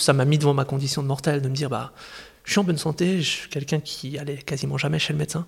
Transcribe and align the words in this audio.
Ça 0.00 0.14
m'a 0.14 0.24
mis 0.24 0.38
devant 0.38 0.54
ma 0.54 0.64
condition 0.64 1.02
de 1.02 1.06
mortel 1.06 1.42
de 1.42 1.48
me 1.50 1.54
dire 1.54 1.68
bah 1.68 1.92
je 2.44 2.52
suis 2.52 2.58
en 2.58 2.64
bonne 2.64 2.78
santé, 2.78 3.20
je 3.20 3.28
suis 3.28 3.50
quelqu'un 3.50 3.80
qui 3.80 4.18
allait 4.18 4.38
quasiment 4.38 4.78
jamais 4.78 4.98
chez 4.98 5.12
le 5.12 5.18
médecin, 5.18 5.46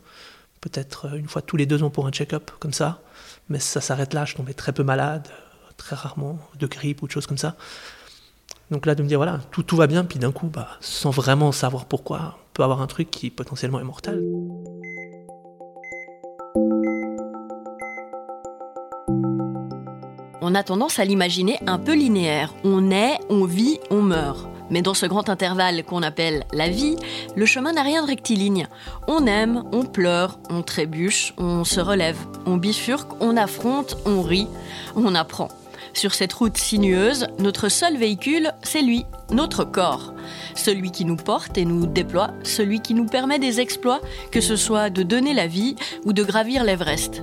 peut-être 0.61 1.07
euh, 1.07 1.17
une 1.17 1.27
fois 1.27 1.41
tous 1.41 1.57
les 1.57 1.65
deux 1.65 1.83
ans 1.83 1.89
pour 1.89 2.07
un 2.07 2.11
check-up 2.11 2.51
comme 2.61 2.75
ça, 2.75 3.01
mais 3.49 3.59
ça 3.59 3.81
s'arrête 3.81 4.13
là, 4.13 4.27
je 4.27 4.35
tombais 4.35 4.53
très 4.53 4.75
peu 4.75 4.83
malade, 4.83 5.27
très 5.79 5.97
rarement 5.97 6.39
de 6.59 6.67
grippe 6.67 7.01
ou 7.01 7.07
de 7.07 7.13
choses 7.13 7.27
comme 7.27 7.39
ça. 7.39 7.57
Donc 8.71 8.85
là 8.85 8.95
de 8.95 9.03
me 9.03 9.09
dire 9.09 9.19
voilà 9.19 9.41
tout, 9.51 9.77
va 9.77 9.87
bien, 9.87 10.05
puis 10.05 10.19
d'un 10.19 10.33
coup 10.33 10.49
bah, 10.49 10.69
sans 10.81 11.11
vraiment 11.11 11.51
savoir 11.51 11.87
pourquoi, 11.87 12.39
on 12.39 12.53
peut 12.53 12.63
avoir 12.63 12.83
un 12.83 12.87
truc 12.87 13.11
qui 13.11 13.31
potentiellement 13.31 13.81
est 13.81 13.85
mortel. 13.85 14.23
On 20.45 20.57
a 20.57 20.65
tendance 20.65 20.99
à 20.99 21.05
l'imaginer 21.05 21.61
un 21.69 21.79
peu 21.79 21.95
linéaire. 21.95 22.53
On 22.65 22.81
naît, 22.81 23.17
on 23.31 23.45
vit, 23.45 23.79
on 23.91 24.03
meurt. 24.03 24.49
Mais 24.71 24.83
dans 24.83 24.93
ce 24.93 25.07
grand 25.07 25.29
intervalle 25.29 25.85
qu'on 25.85 26.03
appelle 26.03 26.45
la 26.53 26.69
vie, 26.69 26.97
le 27.37 27.47
chemin 27.47 27.73
n'a 27.73 27.83
rien 27.83 28.03
de 28.03 28.09
rectiligne. 28.09 28.67
On 29.07 29.27
aime, 29.27 29.63
on 29.71 29.85
pleure, 29.85 30.41
on 30.51 30.63
trébuche, 30.63 31.33
on 31.39 31.63
se 31.63 31.79
relève, 31.79 32.17
on 32.45 32.57
bifurque, 32.57 33.13
on 33.21 33.37
affronte, 33.37 33.97
on 34.05 34.21
rit, 34.21 34.49
on 34.97 35.15
apprend. 35.15 35.47
Sur 35.93 36.13
cette 36.13 36.33
route 36.33 36.57
sinueuse, 36.57 37.29
notre 37.39 37.69
seul 37.69 37.97
véhicule, 37.97 38.51
c'est 38.65 38.83
lui, 38.83 39.05
notre 39.31 39.63
corps. 39.63 40.13
Celui 40.57 40.91
qui 40.91 41.05
nous 41.05 41.17
porte 41.17 41.57
et 41.57 41.65
nous 41.65 41.87
déploie, 41.87 42.31
celui 42.43 42.81
qui 42.81 42.95
nous 42.95 43.07
permet 43.07 43.39
des 43.39 43.61
exploits, 43.61 44.01
que 44.33 44.41
ce 44.41 44.57
soit 44.57 44.91
de 44.91 45.05
donner 45.05 45.35
la 45.35 45.47
vie 45.47 45.77
ou 46.05 46.13
de 46.13 46.25
gravir 46.25 46.65
l'Everest. 46.65 47.23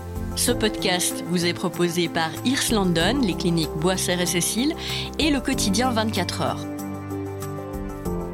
Ce 0.35 0.51
podcast 0.51 1.23
vous 1.27 1.45
est 1.45 1.53
proposé 1.53 2.07
par 2.07 2.29
Irs 2.45 2.71
London, 2.71 3.19
les 3.21 3.33
cliniques 3.33 3.75
Boisser 3.79 4.17
et 4.19 4.25
Cécile 4.25 4.73
et 5.19 5.29
le 5.29 5.39
quotidien 5.39 5.91
24 5.91 6.41
heures. 6.41 6.65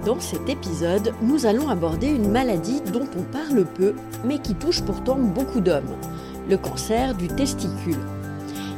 Dans 0.05 0.19
cet 0.19 0.47
épisode, 0.47 1.13
nous 1.21 1.45
allons 1.45 1.69
aborder 1.69 2.07
une 2.07 2.31
maladie 2.31 2.81
dont 2.93 3.07
on 3.17 3.23
parle 3.23 3.65
peu, 3.65 3.93
mais 4.23 4.39
qui 4.39 4.55
touche 4.55 4.81
pourtant 4.81 5.17
beaucoup 5.17 5.59
d'hommes, 5.59 5.97
le 6.49 6.57
cancer 6.57 7.13
du 7.15 7.27
testicule. 7.27 7.99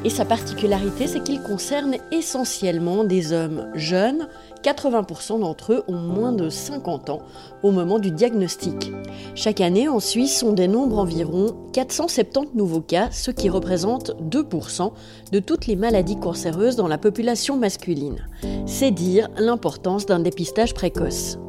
Et 0.06 0.10
sa 0.10 0.24
particularité, 0.24 1.08
c'est 1.08 1.22
qu'il 1.22 1.42
concerne 1.42 1.98
essentiellement 2.12 3.04
des 3.04 3.34
hommes 3.34 3.68
jeunes 3.76 4.30
80% 4.64 5.42
d'entre 5.42 5.74
eux 5.74 5.84
ont 5.90 5.98
moins 5.98 6.32
de 6.32 6.50
50 6.50 7.10
ans 7.10 7.22
au 7.64 7.72
moment 7.72 8.00
du 8.00 8.12
diagnostic. 8.12 8.94
Chaque 9.36 9.60
année 9.60 9.90
en 9.90 10.00
Suisse, 10.00 10.42
on 10.42 10.54
dénombre 10.54 11.00
environ 11.00 11.56
470 11.74 12.56
nouveaux 12.56 12.82
cas, 12.82 13.10
ce 13.12 13.32
qui 13.32 13.50
représente 13.50 14.12
2% 14.22 14.92
de 15.34 15.40
toutes 15.40 15.68
les 15.68 15.76
maladies 15.76 16.20
cancéreuses 16.20 16.78
dans 16.78 16.88
la 16.88 16.98
population 16.98 17.58
masculine. 17.58 18.26
C'est 18.66 18.92
dire 18.92 19.28
l'importance 19.38 20.06
d'un 20.06 20.20
dépistage 20.20 20.74
précoce. 20.74 21.40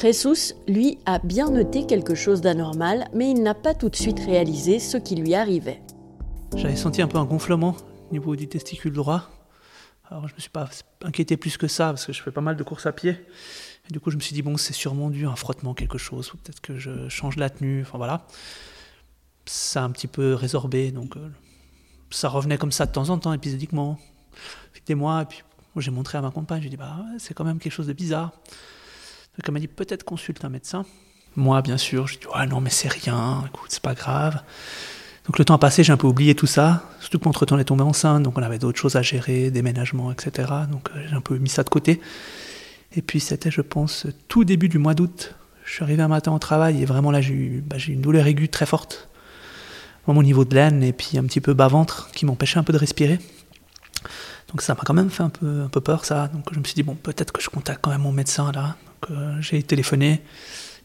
Jesus, 0.00 0.54
lui, 0.68 0.98
a 1.06 1.18
bien 1.18 1.50
noté 1.50 1.84
quelque 1.84 2.14
chose 2.14 2.40
d'anormal, 2.40 3.08
mais 3.12 3.32
il 3.32 3.42
n'a 3.42 3.54
pas 3.54 3.74
tout 3.74 3.88
de 3.88 3.96
suite 3.96 4.20
réalisé 4.20 4.78
ce 4.78 4.96
qui 4.96 5.16
lui 5.16 5.34
arrivait. 5.34 5.82
J'avais 6.56 6.76
senti 6.76 7.02
un 7.02 7.08
peu 7.08 7.18
un 7.18 7.24
gonflement 7.24 7.74
au 8.08 8.12
niveau 8.12 8.36
du 8.36 8.48
testicule 8.48 8.92
droit 8.92 9.28
alors 10.10 10.26
je 10.26 10.34
me 10.34 10.40
suis 10.40 10.50
pas 10.50 10.68
inquiété 11.02 11.36
plus 11.36 11.56
que 11.56 11.68
ça 11.68 11.88
parce 11.88 12.06
que 12.06 12.12
je 12.12 12.22
fais 12.22 12.30
pas 12.30 12.40
mal 12.40 12.56
de 12.56 12.62
courses 12.62 12.86
à 12.86 12.92
pied. 12.92 13.10
Et 13.10 13.92
du 13.92 14.00
coup 14.00 14.10
je 14.10 14.16
me 14.16 14.20
suis 14.20 14.32
dit 14.32 14.42
bon 14.42 14.56
c'est 14.56 14.72
sûrement 14.72 15.10
dû 15.10 15.26
à 15.26 15.30
un 15.30 15.36
frottement 15.36 15.74
quelque 15.74 15.98
chose 15.98 16.32
ou 16.32 16.38
peut-être 16.38 16.60
que 16.60 16.78
je 16.78 17.08
change 17.08 17.36
la 17.36 17.50
tenue. 17.50 17.82
Enfin 17.82 17.98
voilà. 17.98 18.26
Ça 19.44 19.82
a 19.82 19.84
un 19.84 19.90
petit 19.90 20.06
peu 20.06 20.34
résorbé 20.34 20.92
donc 20.92 21.16
euh, 21.16 21.28
ça 22.10 22.28
revenait 22.28 22.58
comme 22.58 22.72
ça 22.72 22.86
de 22.86 22.92
temps 22.92 23.10
en 23.10 23.18
temps 23.18 23.32
épisodiquement. 23.32 23.98
Des 24.86 24.94
mois 24.94 25.22
et 25.22 25.24
puis 25.26 25.42
j'ai 25.76 25.90
montré 25.90 26.16
à 26.16 26.22
ma 26.22 26.30
compagne. 26.30 26.62
J'ai 26.62 26.70
dit 26.70 26.78
bah 26.78 27.04
c'est 27.18 27.34
quand 27.34 27.44
même 27.44 27.58
quelque 27.58 27.72
chose 27.72 27.86
de 27.86 27.92
bizarre. 27.92 28.30
Donc 28.30 29.44
elle 29.44 29.52
m'a 29.52 29.60
dit 29.60 29.68
peut-être 29.68 30.04
consulte 30.04 30.42
un 30.44 30.48
médecin. 30.48 30.86
Moi 31.36 31.60
bien 31.60 31.76
sûr 31.76 32.06
je 32.06 32.18
dis 32.18 32.26
ouais 32.26 32.46
non 32.46 32.62
mais 32.62 32.70
c'est 32.70 32.88
rien. 32.88 33.44
Écoute 33.46 33.68
c'est 33.68 33.82
pas 33.82 33.94
grave. 33.94 34.42
Donc 35.28 35.38
le 35.38 35.44
temps 35.44 35.54
a 35.54 35.58
passé, 35.58 35.84
j'ai 35.84 35.92
un 35.92 35.98
peu 35.98 36.06
oublié 36.06 36.34
tout 36.34 36.46
ça, 36.46 36.84
surtout 37.00 37.18
qu'entre-temps 37.18 37.56
on 37.56 37.58
est 37.58 37.64
tombé 37.64 37.82
enceinte, 37.82 38.22
donc 38.22 38.38
on 38.38 38.42
avait 38.42 38.58
d'autres 38.58 38.78
choses 38.78 38.96
à 38.96 39.02
gérer, 39.02 39.50
déménagement, 39.50 40.10
etc. 40.10 40.48
Donc 40.72 40.88
euh, 40.88 41.02
j'ai 41.06 41.14
un 41.14 41.20
peu 41.20 41.36
mis 41.36 41.50
ça 41.50 41.62
de 41.62 41.68
côté. 41.68 42.00
Et 42.96 43.02
puis 43.02 43.20
c'était, 43.20 43.50
je 43.50 43.60
pense, 43.60 44.06
tout 44.28 44.44
début 44.44 44.70
du 44.70 44.78
mois 44.78 44.94
d'août. 44.94 45.34
Je 45.66 45.74
suis 45.74 45.82
arrivé 45.82 46.02
un 46.02 46.08
matin 46.08 46.32
au 46.32 46.38
travail 46.38 46.80
et 46.80 46.86
vraiment 46.86 47.10
là 47.10 47.20
j'ai 47.20 47.34
eu, 47.34 47.64
bah, 47.66 47.76
une 47.76 48.00
douleur 48.00 48.26
aiguë 48.26 48.48
très 48.48 48.64
forte, 48.64 49.10
à 50.08 50.14
mon 50.14 50.22
niveau 50.22 50.46
de 50.46 50.54
laine 50.54 50.82
et 50.82 50.94
puis 50.94 51.18
un 51.18 51.24
petit 51.24 51.42
peu 51.42 51.52
bas-ventre 51.52 52.08
qui 52.14 52.24
m'empêchait 52.24 52.58
un 52.58 52.64
peu 52.64 52.72
de 52.72 52.78
respirer. 52.78 53.18
Donc 54.48 54.62
ça 54.62 54.74
m'a 54.74 54.80
quand 54.82 54.94
même 54.94 55.10
fait 55.10 55.24
un 55.24 55.28
peu, 55.28 55.64
un 55.64 55.68
peu 55.68 55.82
peur 55.82 56.06
ça. 56.06 56.28
Donc 56.28 56.54
je 56.54 56.58
me 56.58 56.64
suis 56.64 56.74
dit, 56.74 56.82
bon, 56.82 56.94
peut-être 56.94 57.32
que 57.32 57.42
je 57.42 57.50
contacte 57.50 57.80
quand 57.82 57.90
même 57.90 58.00
mon 58.00 58.12
médecin 58.12 58.50
là. 58.50 58.76
Donc 58.86 59.10
euh, 59.10 59.36
j'ai 59.42 59.62
téléphoné, 59.62 60.22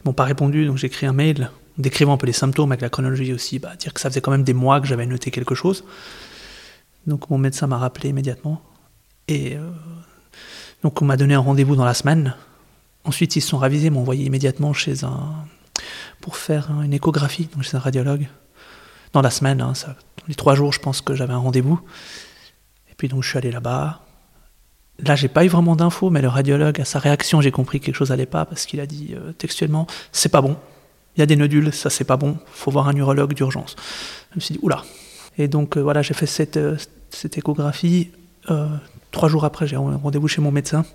ils 0.01 0.09
m'ont 0.09 0.13
pas 0.13 0.25
répondu, 0.25 0.65
donc 0.65 0.75
j'ai 0.75 0.87
écrit 0.87 1.05
un 1.05 1.13
mail 1.13 1.49
décrivant 1.78 2.13
un 2.13 2.17
peu 2.17 2.28
les 2.28 2.34
symptômes 2.34 2.72
avec 2.72 2.81
la 2.81 2.89
chronologie 2.89 3.34
aussi, 3.34 3.59
bah, 3.59 3.75
dire 3.75 3.94
que 3.94 4.00
ça 4.00 4.09
faisait 4.09 4.22
quand 4.22 4.31
même 4.31 4.44
des 4.44 4.53
mois 4.53 4.79
que 4.79 4.88
j'avais 4.88 5.06
noté 5.06 5.31
quelque 5.31 5.56
chose. 5.56 5.84
Donc 7.07 7.29
mon 7.29 7.38
médecin 7.38 7.67
m'a 7.67 7.78
rappelé 7.78 8.09
immédiatement. 8.09 8.61
Et 9.28 9.56
euh, 9.56 9.69
donc 10.84 11.01
on 11.01 11.06
m'a 11.06 11.17
donné 11.17 11.34
un 11.34 11.39
rendez-vous 11.39 11.75
dans 11.75 11.85
la 11.85 11.94
semaine. 11.94 12.35
Ensuite 13.03 13.35
ils 13.35 13.41
se 13.41 13.50
sont 13.50 13.57
ravisés, 13.57 13.89
m'ont 13.89 14.01
envoyé 14.01 14.25
immédiatement 14.25 14.73
chez 14.73 15.03
un 15.03 15.45
pour 16.22 16.38
faire 16.38 16.69
une 16.81 16.94
échographie, 16.94 17.50
donc 17.53 17.63
chez 17.63 17.75
un 17.75 17.79
radiologue. 17.79 18.28
Dans 19.11 19.22
la 19.22 19.29
semaine, 19.29 19.61
hein, 19.61 19.73
ça, 19.73 19.95
les 20.28 20.35
trois 20.35 20.55
jours, 20.55 20.72
je 20.72 20.79
pense 20.79 21.01
que 21.01 21.13
j'avais 21.13 21.34
un 21.34 21.38
rendez-vous. 21.38 21.79
Et 22.90 22.95
puis 22.95 23.09
donc 23.09 23.23
je 23.23 23.29
suis 23.29 23.38
allé 23.38 23.51
là-bas. 23.51 24.01
Là, 25.00 25.16
j'ai 25.16 25.28
pas 25.28 25.44
eu 25.44 25.47
vraiment 25.47 25.75
d'infos, 25.75 26.11
mais 26.11 26.22
le 26.22 26.28
radiologue, 26.28 26.79
à 26.79 26.85
sa 26.85 27.00
réaction, 27.00 27.41
j'ai 27.41 27.51
compris 27.51 27.79
que 27.79 27.88
quelque 27.88 27.95
chose 27.95 28.11
allait 28.11 28.28
pas 28.28 28.45
parce 28.45 28.66
qu'il 28.66 28.79
a 28.79 28.85
dit 28.85 29.16
euh, 29.16 29.34
textuellement, 29.34 29.88
c'est 30.11 30.29
pas 30.29 30.41
bon, 30.41 30.55
il 31.16 31.19
y 31.19 31.24
a 31.24 31.25
des 31.25 31.35
nodules, 31.35 31.72
ça 31.74 31.90
c'est 31.90 32.03
pas 32.03 32.18
bon, 32.18 32.38
faut 32.51 32.72
voir 32.72 32.88
un 32.88 32.96
urologue 32.96 33.34
d'urgence. 33.34 33.75
Je 34.31 34.35
me 34.35 34.41
suis 34.41 34.53
dit, 34.53 34.59
oula. 34.63 34.84
Et 35.38 35.47
donc 35.47 35.78
euh, 35.78 35.81
voilà, 35.81 36.01
j'ai 36.01 36.13
fait 36.13 36.25
cette, 36.25 36.57
euh, 36.57 36.78
échographie. 37.35 38.12
Euh, 38.50 38.68
trois 39.12 39.29
jours 39.29 39.46
après, 39.46 39.68
j'ai 39.68 39.75
rendez-vous 39.75 40.28
chez 40.28 40.41
mon 40.41 40.52
médecin, 40.52 40.85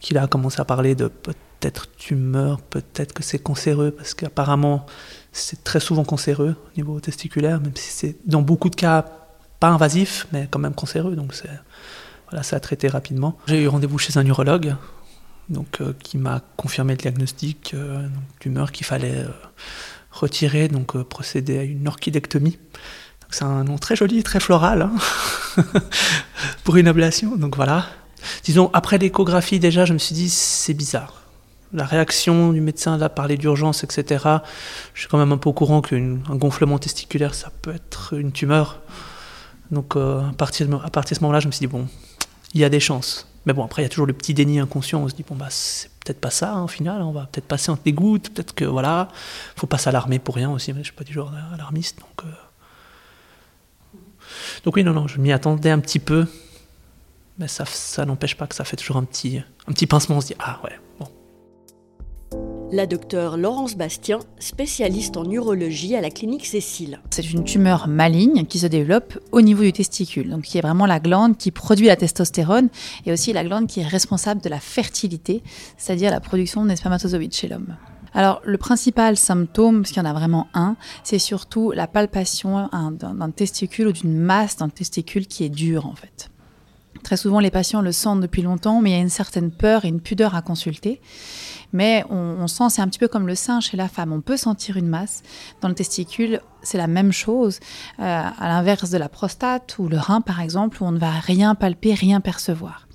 qui 0.00 0.16
a 0.16 0.26
commencé 0.26 0.60
à 0.60 0.64
parler 0.64 0.94
de 0.94 1.08
peut-être 1.08 1.88
tumeur, 1.96 2.60
peut-être 2.60 3.12
que 3.12 3.22
c'est 3.22 3.38
cancéreux, 3.38 3.90
parce 3.90 4.14
qu'apparemment 4.14 4.86
c'est 5.32 5.62
très 5.62 5.80
souvent 5.80 6.04
cancéreux 6.04 6.56
au 6.66 6.76
niveau 6.76 7.00
testiculaire, 7.00 7.60
même 7.60 7.76
si 7.76 7.90
c'est 7.90 8.16
dans 8.26 8.42
beaucoup 8.42 8.70
de 8.70 8.76
cas 8.76 9.04
pas 9.60 9.68
invasif, 9.68 10.26
mais 10.32 10.48
quand 10.50 10.58
même 10.58 10.74
cancéreux. 10.74 11.16
Donc 11.16 11.34
voilà, 12.30 12.42
ça 12.42 12.56
a 12.56 12.60
traité 12.60 12.88
rapidement. 12.88 13.36
J'ai 13.46 13.62
eu 13.62 13.68
rendez-vous 13.68 13.98
chez 13.98 14.16
un 14.18 14.24
urologue 14.24 14.74
donc, 15.48 15.80
euh, 15.80 15.94
qui 16.02 16.18
m'a 16.18 16.42
confirmé 16.56 16.92
le 16.92 16.98
diagnostic 16.98 17.72
euh, 17.74 18.06
tumeur 18.38 18.70
qu'il 18.70 18.86
fallait 18.86 19.16
euh, 19.16 19.28
retirer, 20.10 20.68
donc 20.68 21.00
procéder 21.04 21.58
à 21.58 21.62
une 21.62 21.88
orchidectomie. 21.88 22.58
C'est 23.30 23.44
un 23.44 23.64
nom 23.64 23.76
très 23.76 23.96
joli, 23.96 24.22
très 24.22 24.40
floral 24.40 24.82
hein, 24.82 25.62
pour 26.64 26.76
une 26.76 26.88
ablation. 26.88 27.36
Donc 27.36 27.56
voilà. 27.56 27.86
Disons, 28.44 28.70
après 28.72 28.98
l'échographie, 28.98 29.58
déjà, 29.58 29.84
je 29.84 29.92
me 29.92 29.98
suis 29.98 30.14
dit, 30.14 30.30
c'est 30.30 30.74
bizarre. 30.74 31.22
La 31.72 31.84
réaction 31.84 32.52
du 32.52 32.62
médecin, 32.62 32.96
là, 32.96 33.10
parler 33.10 33.36
d'urgence, 33.36 33.84
etc. 33.84 34.24
Je 34.94 35.00
suis 35.00 35.08
quand 35.08 35.18
même 35.18 35.32
un 35.32 35.36
peu 35.36 35.50
au 35.50 35.52
courant 35.52 35.82
qu'un 35.82 36.16
gonflement 36.30 36.78
testiculaire, 36.78 37.34
ça 37.34 37.50
peut 37.60 37.74
être 37.74 38.14
une 38.14 38.32
tumeur. 38.32 38.80
Donc, 39.70 39.94
à, 39.96 40.32
partir 40.38 40.66
de, 40.66 40.74
à 40.74 40.88
partir 40.88 41.14
de 41.14 41.18
ce 41.18 41.24
moment-là, 41.24 41.40
je 41.40 41.46
me 41.46 41.52
suis 41.52 41.60
dit, 41.60 41.66
bon, 41.66 41.86
il 42.54 42.60
y 42.60 42.64
a 42.64 42.70
des 42.70 42.80
chances. 42.80 43.27
Mais 43.48 43.54
bon, 43.54 43.64
après, 43.64 43.80
il 43.80 43.86
y 43.86 43.86
a 43.86 43.88
toujours 43.88 44.06
le 44.06 44.12
petit 44.12 44.34
déni 44.34 44.60
inconscient. 44.60 45.00
On 45.00 45.08
se 45.08 45.14
dit, 45.14 45.24
bon, 45.26 45.34
bah, 45.34 45.46
c'est 45.48 45.88
peut-être 46.04 46.20
pas 46.20 46.28
ça, 46.28 46.52
hein, 46.52 46.64
au 46.64 46.68
final. 46.68 47.00
On 47.00 47.12
va 47.12 47.30
peut-être 47.32 47.46
passer 47.46 47.70
entre 47.70 47.80
les 47.86 47.94
gouttes. 47.94 48.28
Peut-être 48.28 48.54
que, 48.54 48.66
voilà, 48.66 49.08
faut 49.56 49.66
pas 49.66 49.78
s'alarmer 49.78 50.18
pour 50.18 50.34
rien 50.34 50.50
aussi. 50.50 50.74
Mais 50.74 50.80
je 50.80 50.88
suis 50.88 50.92
pas 50.92 51.02
du 51.02 51.14
genre 51.14 51.32
alarmiste. 51.54 51.98
Donc, 51.98 52.26
euh. 52.26 53.98
donc 54.64 54.76
oui, 54.76 54.84
non, 54.84 54.92
non, 54.92 55.08
je 55.08 55.18
m'y 55.18 55.32
attendais 55.32 55.70
un 55.70 55.78
petit 55.78 55.98
peu. 55.98 56.26
Mais 57.38 57.48
ça, 57.48 57.64
ça 57.64 58.04
n'empêche 58.04 58.36
pas 58.36 58.46
que 58.46 58.54
ça 58.54 58.64
fait 58.64 58.76
toujours 58.76 58.98
un 58.98 59.04
petit, 59.04 59.38
un 59.38 59.72
petit 59.72 59.86
pincement. 59.86 60.18
On 60.18 60.20
se 60.20 60.26
dit, 60.26 60.36
ah 60.38 60.60
ouais. 60.64 60.78
La 62.70 62.86
docteure 62.86 63.38
Laurence 63.38 63.76
Bastien, 63.76 64.18
spécialiste 64.38 65.16
en 65.16 65.24
urologie 65.24 65.96
à 65.96 66.02
la 66.02 66.10
clinique 66.10 66.44
Cécile. 66.44 67.00
C'est 67.08 67.32
une 67.32 67.42
tumeur 67.42 67.88
maligne 67.88 68.44
qui 68.44 68.58
se 68.58 68.66
développe 68.66 69.18
au 69.32 69.40
niveau 69.40 69.62
du 69.62 69.72
testicule, 69.72 70.28
donc 70.28 70.42
qui 70.42 70.58
est 70.58 70.60
vraiment 70.60 70.84
la 70.84 71.00
glande 71.00 71.38
qui 71.38 71.50
produit 71.50 71.86
la 71.86 71.96
testostérone 71.96 72.68
et 73.06 73.12
aussi 73.12 73.32
la 73.32 73.42
glande 73.42 73.68
qui 73.68 73.80
est 73.80 73.86
responsable 73.86 74.42
de 74.42 74.50
la 74.50 74.60
fertilité, 74.60 75.42
c'est-à-dire 75.78 76.10
la 76.10 76.20
production 76.20 76.66
des 76.66 76.76
spermatozoïdes 76.76 77.32
chez 77.32 77.48
l'homme. 77.48 77.74
Alors, 78.12 78.42
le 78.44 78.58
principal 78.58 79.16
symptôme, 79.16 79.80
parce 79.80 79.92
qu'il 79.92 80.02
y 80.02 80.06
en 80.06 80.10
a 80.10 80.12
vraiment 80.12 80.48
un, 80.52 80.76
c'est 81.04 81.18
surtout 81.18 81.72
la 81.72 81.86
palpation 81.86 82.68
d'un 82.70 83.30
testicule 83.30 83.88
ou 83.88 83.92
d'une 83.92 84.18
masse 84.18 84.58
d'un 84.58 84.68
testicule 84.68 85.26
qui 85.26 85.44
est 85.44 85.48
dure, 85.48 85.86
en 85.86 85.94
fait. 85.94 86.28
Très 87.08 87.16
souvent, 87.16 87.40
les 87.40 87.50
patients 87.50 87.80
le 87.80 87.90
sentent 87.90 88.20
depuis 88.20 88.42
longtemps, 88.42 88.82
mais 88.82 88.90
il 88.90 88.92
y 88.92 88.98
a 88.98 89.00
une 89.00 89.08
certaine 89.08 89.50
peur 89.50 89.86
et 89.86 89.88
une 89.88 90.02
pudeur 90.02 90.34
à 90.34 90.42
consulter. 90.42 91.00
Mais 91.72 92.04
on, 92.10 92.46
sent, 92.48 92.64
c'est 92.68 92.82
un 92.82 92.86
petit 92.86 92.98
peu 92.98 93.08
comme 93.08 93.26
le 93.26 93.34
sein 93.34 93.60
chez 93.60 93.78
la 93.78 93.88
femme. 93.88 94.12
On 94.12 94.20
peut 94.20 94.36
sentir 94.36 94.76
une 94.76 94.88
masse. 94.88 95.22
Dans 95.62 95.68
le 95.68 95.74
testicule, 95.74 96.42
c'est 96.60 96.76
la 96.76 96.86
même 96.86 97.10
chose. 97.10 97.60
Euh, 97.98 98.02
à 98.02 98.48
l'inverse 98.48 98.90
de 98.90 98.98
la 98.98 99.08
prostate 99.08 99.78
ou 99.78 99.88
le 99.88 99.96
rein, 99.96 100.20
par 100.20 100.42
exemple, 100.42 100.82
où 100.82 100.86
on 100.86 100.92
ne 100.92 100.98
va 100.98 101.12
rien 101.12 101.54
palper, 101.54 101.94
rien 101.94 102.20
percevoir. 102.20 102.86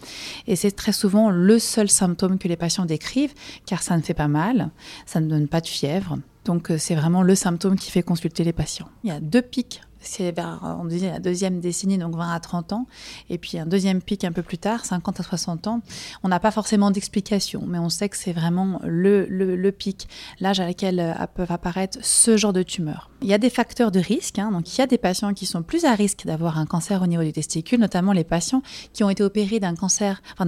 Et 0.45 0.56
c'est 0.56 0.74
très 0.74 0.94
souvent 0.94 1.31
le 1.31 1.57
seul 1.57 1.89
symptôme 1.89 2.38
que 2.38 2.48
les 2.48 2.56
patients 2.56 2.86
décrivent, 2.86 3.33
car 3.65 3.81
ça 3.81 3.98
ne 3.98 4.04
fait 4.04 4.13
pas 4.13 4.27
mal, 4.27 4.69
ça 5.07 5.21
ne 5.21 5.27
donne 5.27 5.48
pas 5.48 5.60
de 5.60 5.68
fièvre. 5.68 6.19
Donc 6.45 6.69
euh, 6.69 6.77
c'est 6.77 6.94
vraiment 6.94 7.24
le 7.24 7.33
symptôme 7.33 7.77
qui 7.77 7.89
fait 7.89 8.04
consulter 8.04 8.44
les 8.44 8.54
patients. 8.54 8.89
Il 9.04 9.10
y 9.10 9.12
a 9.12 9.19
deux 9.19 9.42
pics 9.42 9.81
c'est 10.04 10.32
vers, 10.32 10.78
on 10.82 10.86
disait, 10.86 11.10
la 11.10 11.20
deuxième 11.20 11.60
décennie, 11.60 11.98
donc 11.98 12.16
20 12.16 12.32
à 12.32 12.40
30 12.40 12.74
ans, 12.74 12.88
et 13.30 13.38
puis 13.38 13.58
un 13.58 13.66
deuxième 13.66 14.02
pic 14.02 14.24
un 14.24 14.32
peu 14.32 14.44
plus 14.44 14.58
tard, 14.58 14.86
50 14.86 15.20
à 15.20 15.24
60 15.24 15.68
ans. 15.68 15.82
On 16.24 16.30
n'a 16.30 16.40
pas 16.40 16.52
forcément 16.52 16.92
d'explication, 16.92 17.64
mais 17.68 17.80
on 17.80 17.90
sait 17.90 18.10
que 18.10 18.18
c'est 18.18 18.34
vraiment 18.34 18.80
le, 18.84 19.26
le, 19.26 19.72
pic, 19.72 20.08
l'âge 20.40 20.60
à 20.60 20.66
laquelle 20.66 21.00
euh, 21.00 21.14
peuvent 21.34 21.52
apparaître 21.52 21.98
ce 22.02 22.38
genre 22.38 22.54
de 22.54 22.64
tumeurs. 22.64 23.10
Il 23.22 23.28
y 23.28 23.34
a 23.34 23.38
des 23.38 23.50
facteurs 23.50 23.92
de 23.92 24.00
risque, 24.00 24.40
hein, 24.40 24.52
donc 24.52 24.74
il 24.76 24.80
y 24.80 24.82
a 24.82 24.88
des 24.88 24.98
patients 24.98 25.34
qui 25.34 25.46
sont 25.46 25.64
plus 25.64 25.86
à 25.86 25.94
risque 25.96 26.26
d'avoir 26.26 26.58
un 26.58 26.66
cancer 26.66 27.02
au 27.02 27.08
niveau 27.08 27.24
du 27.24 27.32
testicule, 27.32 27.80
notamment 27.80 28.12
les 28.14 28.24
patients 28.24 28.62
qui 28.94 29.04
ont 29.04 29.10
été 29.10 29.24
opérés 29.24 29.60
d'un 29.60 29.76
cancer, 29.76 30.22
enfin 30.38 30.46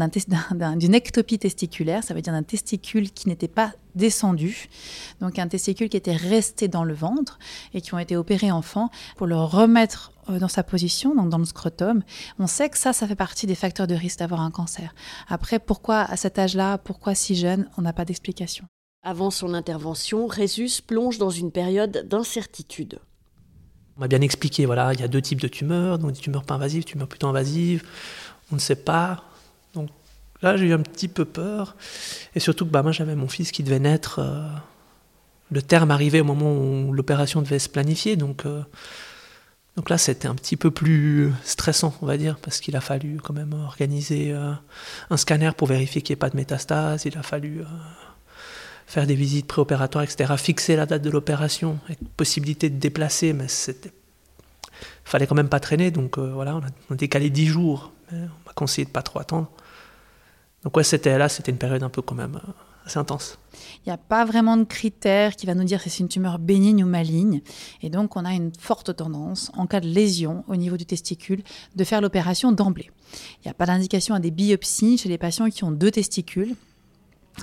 d'une 0.76 0.96
ectopie 0.96 1.40
testiculaire, 1.40 2.04
ça 2.04 2.14
veut 2.14 2.22
dire 2.22 2.34
d'un 2.34 2.44
testicule 2.44 3.12
qui 3.12 3.28
n'était 3.28 3.48
pas 3.48 3.74
descendu, 3.96 4.70
donc 5.22 5.40
un 5.40 5.48
testicule 5.48 5.90
qui 5.90 5.98
était 5.98 6.16
resté 6.16 6.68
dans 6.68 6.84
le 6.84 6.94
ventre 6.94 7.40
et 7.74 7.82
qui 7.82 7.94
ont 7.94 8.00
été 8.00 8.16
opérés 8.16 8.52
enfants 8.52 8.90
pour 9.18 9.28
le 9.28 9.38
remettre 9.38 10.12
euh, 10.30 10.40
dans 10.40 10.48
sa 10.48 10.64
position, 10.64 11.16
donc 11.16 11.30
dans 11.30 11.38
le 11.38 11.46
scrotum. 11.46 12.04
On 12.40 12.48
sait 12.48 12.70
que 12.70 12.78
ça, 12.78 12.94
ça 12.94 13.08
fait 13.08 13.16
partie 13.16 13.48
des 13.48 13.56
facteurs 13.56 13.88
de 13.88 13.96
risque 13.96 14.20
d'avoir 14.20 14.42
un 14.42 14.52
cancer. 14.52 14.94
Après, 15.28 15.60
pourquoi 15.60 16.02
à 16.02 16.18
cet 16.18 16.38
âge-là, 16.38 16.78
pourquoi 16.78 17.16
si 17.16 17.36
jeune, 17.36 17.70
on 17.78 17.82
n'a 17.82 17.94
pas 17.94 18.06
d'explication? 18.06 18.66
Avant 19.04 19.30
son 19.30 19.54
intervention, 19.54 20.26
Résus 20.26 20.82
plonge 20.82 21.18
dans 21.20 21.30
une 21.30 21.52
période 21.52 22.08
d'incertitude. 22.08 23.00
On 23.98 24.02
m'a 24.02 24.08
bien 24.08 24.22
expliqué, 24.22 24.66
voilà, 24.66 24.94
il 24.94 25.00
y 25.00 25.04
a 25.04 25.08
deux 25.08 25.22
types 25.22 25.40
de 25.40 25.48
tumeurs, 25.48 26.00
donc 26.00 26.12
des 26.12 26.20
tumeurs 26.20 26.44
pas 26.44 26.56
invasives, 26.56 26.84
tumeurs 26.84 27.08
plutôt 27.08 27.28
invasives. 27.28 27.84
On 28.52 28.56
ne 28.56 28.60
sait 28.60 28.76
pas. 28.76 29.24
Là, 30.42 30.58
j'ai 30.58 30.68
eu 30.68 30.74
un 30.74 30.80
petit 30.80 31.08
peu 31.08 31.26
peur. 31.26 31.76
Et 32.36 32.40
surtout 32.40 32.66
que 32.66 32.72
bah, 32.72 32.84
moi, 32.84 32.92
j'avais 32.92 33.16
mon 33.16 33.28
fils 33.28 33.52
qui 33.52 33.64
devait 33.64 33.80
naître. 33.80 34.20
Euh, 34.20 34.48
le 35.52 35.62
terme 35.62 35.92
arrivait 35.92 36.20
au 36.20 36.26
moment 36.26 36.52
où 36.54 36.92
l'opération 36.94 37.42
devait 37.42 37.60
se 37.60 37.70
planifier. 37.70 38.16
Donc, 38.16 38.46
euh, 38.46 38.62
donc 39.78 39.90
là, 39.90 39.98
c'était 39.98 40.28
un 40.28 40.36
petit 40.36 40.58
peu 40.58 40.72
plus 40.72 41.32
stressant, 41.44 41.94
on 42.02 42.06
va 42.06 42.18
dire, 42.18 42.38
parce 42.38 42.60
qu'il 42.60 42.76
a 42.76 42.82
fallu 42.82 43.20
quand 43.24 43.34
même 43.34 43.54
organiser 43.54 44.32
euh, 44.32 44.52
un 45.10 45.18
scanner 45.18 45.52
pour 45.56 45.68
vérifier 45.68 46.02
qu'il 46.02 46.14
n'y 46.14 46.18
ait 46.18 46.20
pas 46.20 46.30
de 46.30 46.38
métastase. 46.38 47.06
Il 47.06 47.18
a 47.18 47.24
fallu 47.24 47.64
faire 48.88 49.08
des 49.08 49.16
visites 49.16 49.48
préopératoires, 49.48 50.04
etc. 50.04 50.34
Fixer 50.38 50.76
la 50.76 50.86
date 50.86 51.02
de 51.02 51.10
l'opération, 51.10 51.80
possibilité 52.18 52.70
de 52.70 52.78
déplacer, 52.78 53.34
mais 53.34 53.48
c'était 53.48 53.92
fallait 55.06 55.28
quand 55.28 55.36
même 55.36 55.50
pas 55.50 55.60
traîner. 55.60 55.92
Donc 55.92 56.18
voilà, 56.18 56.56
on 56.56 56.94
a, 56.94 56.96
décalé 56.96 57.30
10 57.30 57.46
jours. 57.46 57.92
on 58.12 58.16
m'a 58.18 58.54
conseillé 58.54 58.86
de 58.86 58.92
pas 58.92 59.02
trop 59.02 59.20
attendre. 59.20 59.50
Donc 60.66 60.76
ouais, 60.76 60.84
c'était 60.84 61.18
là, 61.18 61.30
c'était 61.30 61.52
une 61.52 61.60
période 61.60 61.84
un 61.84 61.90
peu 61.90 62.02
quand 62.02 62.16
même 62.16 62.36
euh, 62.36 62.52
assez 62.86 62.98
intense. 62.98 63.38
Il 63.86 63.90
n'y 63.90 63.94
a 63.94 63.98
pas 63.98 64.26
vraiment 64.26 64.58
de 64.58 64.64
critères 64.64 65.36
qui 65.36 65.46
va 65.46 65.54
nous 65.54 65.64
dire 65.64 65.80
si 65.80 65.92
c'est 65.92 66.00
une 66.00 66.10
tumeur 66.10 66.40
bénigne 66.40 66.84
ou 66.84 66.88
maligne. 66.88 67.42
Et 67.84 67.92
donc, 67.92 68.18
on 68.18 68.26
a 68.26 68.34
une 68.34 68.52
forte 68.60 68.96
tendance, 68.96 69.52
en 69.56 69.68
cas 69.68 69.80
de 69.80 69.88
lésion 69.88 70.44
au 70.48 70.56
niveau 70.56 70.76
du 70.76 70.88
testicule, 70.88 71.44
de 71.76 71.84
faire 71.84 72.02
l'opération 72.02 72.52
d'emblée. 72.52 72.90
Il 73.38 73.48
n'y 73.48 73.52
a 73.52 73.54
pas 73.54 73.68
d'indication 73.68 74.16
à 74.16 74.20
des 74.20 74.32
biopsies 74.32 74.98
chez 74.98 75.08
les 75.08 75.20
patients 75.20 75.50
qui 75.52 75.64
ont 75.64 75.72
deux 75.72 75.92
testicules. 75.92 76.56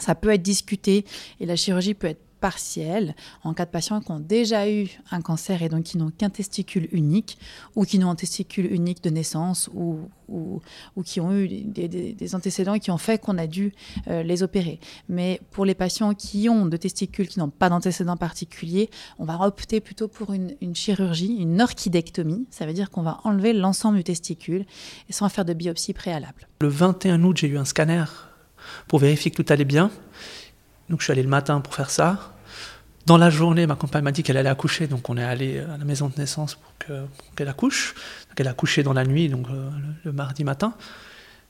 Ça 0.00 0.16
peut 0.16 0.30
être 0.30 0.42
discuté 0.42 1.04
et 1.38 1.46
la 1.46 1.54
chirurgie 1.54 1.94
peut 1.94 2.08
être 2.08 2.22
partielle 2.42 3.14
en 3.44 3.54
cas 3.54 3.64
de 3.64 3.70
patients 3.70 4.00
qui 4.00 4.10
ont 4.10 4.18
déjà 4.18 4.68
eu 4.68 4.88
un 5.12 5.20
cancer 5.20 5.62
et 5.62 5.68
donc 5.68 5.84
qui 5.84 5.96
n'ont 5.96 6.10
qu'un 6.10 6.28
testicule 6.28 6.88
unique 6.90 7.38
ou 7.76 7.84
qui 7.84 8.00
n'ont 8.00 8.10
un 8.10 8.16
testicule 8.16 8.66
unique 8.66 9.02
de 9.04 9.10
naissance 9.10 9.70
ou, 9.72 10.00
ou, 10.28 10.60
qui 11.04 11.20
ont 11.20 11.32
eu 11.32 11.46
des, 11.48 12.34
antécédents 12.34 12.78
qui 12.80 12.90
ont 12.90 12.98
fait 12.98 13.18
qu'on 13.18 13.38
a 13.38 13.46
dû 13.46 13.72
euh, 14.08 14.24
les 14.24 14.42
opérer. 14.42 14.80
Mais 15.08 15.40
pour 15.52 15.64
les 15.64 15.74
patients 15.74 16.14
qui 16.14 16.48
ont 16.48 16.66
de 16.66 16.76
testicules 16.76 17.28
qui 17.28 17.38
n'ont 17.38 17.50
pas 17.50 17.68
d'antécédents 17.68 18.16
particuliers, 18.16 18.90
on 19.20 19.24
va 19.24 19.38
opter 19.40 19.80
plutôt 19.80 20.08
pour 20.08 20.32
une, 20.32 20.56
une 20.60 20.74
chirurgie, 20.74 21.36
une 21.36 21.62
orchidectomie. 21.62 22.46
Ça 22.50 22.66
veut 22.66 22.72
dire 22.72 22.90
qu'on 22.90 23.02
va 23.02 23.20
enlever 23.22 23.52
l'ensemble 23.52 23.98
du 23.98 24.04
testicule 24.04 24.66
et 25.08 25.12
sans 25.12 25.28
faire 25.28 25.44
de 25.44 25.52
biopsie 25.52 25.92
préalable. 25.92 26.48
Le 26.60 26.68
21 26.68 27.22
août, 27.22 27.36
j'ai 27.36 27.46
eu 27.46 27.58
un 27.58 27.64
scanner 27.64 28.04
pour 28.88 28.98
vérifier 28.98 29.30
que 29.30 29.40
tout 29.40 29.52
allait 29.52 29.64
bien. 29.64 29.92
Donc 30.88 31.00
je 31.00 31.04
suis 31.04 31.12
allé 31.12 31.22
le 31.22 31.28
matin 31.28 31.60
pour 31.60 31.74
faire 31.74 31.90
ça. 31.90 32.31
Dans 33.06 33.16
la 33.16 33.30
journée, 33.30 33.66
ma 33.66 33.74
compagne 33.74 34.04
m'a 34.04 34.12
dit 34.12 34.22
qu'elle 34.22 34.36
allait 34.36 34.48
accoucher, 34.48 34.86
donc 34.86 35.10
on 35.10 35.16
est 35.16 35.24
allé 35.24 35.58
à 35.58 35.76
la 35.76 35.84
maison 35.84 36.08
de 36.08 36.14
naissance 36.18 36.54
pour 36.54 36.72
qu'elle 37.34 37.48
accouche. 37.48 37.94
Elle 38.36 38.46
a 38.46 38.52
accouché 38.52 38.82
dans 38.82 38.92
la 38.92 39.04
nuit, 39.04 39.28
donc 39.28 39.48
euh, 39.50 39.70
le, 40.04 40.12
mardi 40.12 40.44
matin. 40.44 40.74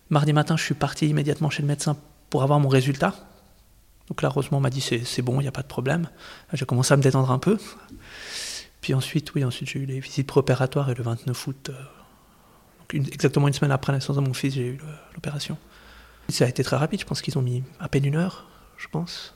Mardi 0.08 0.32
matin, 0.32 0.56
je 0.56 0.64
suis 0.64 0.74
parti 0.74 1.08
immédiatement 1.08 1.50
chez 1.50 1.62
le 1.62 1.68
médecin 1.68 1.96
pour 2.30 2.42
avoir 2.42 2.58
mon 2.58 2.68
résultat. 2.68 3.14
Donc 4.08 4.22
là, 4.22 4.28
heureusement, 4.28 4.58
on 4.58 4.60
m'a 4.60 4.70
dit 4.70 4.80
c'est 4.80 5.22
bon, 5.22 5.40
il 5.40 5.42
n'y 5.42 5.48
a 5.48 5.52
pas 5.52 5.62
de 5.62 5.68
problème. 5.68 6.08
J'ai 6.54 6.64
commencé 6.64 6.94
à 6.94 6.96
me 6.96 7.02
détendre 7.02 7.30
un 7.30 7.38
peu. 7.38 7.58
Puis 8.80 8.94
ensuite, 8.94 9.34
oui, 9.34 9.44
ensuite 9.44 9.68
j'ai 9.68 9.78
eu 9.78 9.86
les 9.86 10.00
visites 10.00 10.26
préopératoires 10.26 10.90
et 10.90 10.94
le 10.94 11.02
29 11.02 11.46
août, 11.46 11.70
euh, 11.70 12.98
exactement 12.98 13.46
une 13.46 13.54
semaine 13.54 13.70
après 13.70 13.92
la 13.92 13.98
naissance 13.98 14.16
de 14.16 14.20
mon 14.20 14.34
fils, 14.34 14.54
j'ai 14.54 14.66
eu 14.66 14.78
l'opération. 15.14 15.56
Ça 16.28 16.46
a 16.46 16.48
été 16.48 16.64
très 16.64 16.76
rapide, 16.76 17.00
je 17.00 17.04
pense 17.04 17.22
qu'ils 17.22 17.38
ont 17.38 17.42
mis 17.42 17.62
à 17.78 17.88
peine 17.88 18.04
une 18.04 18.16
heure, 18.16 18.46
je 18.78 18.88
pense. 18.88 19.34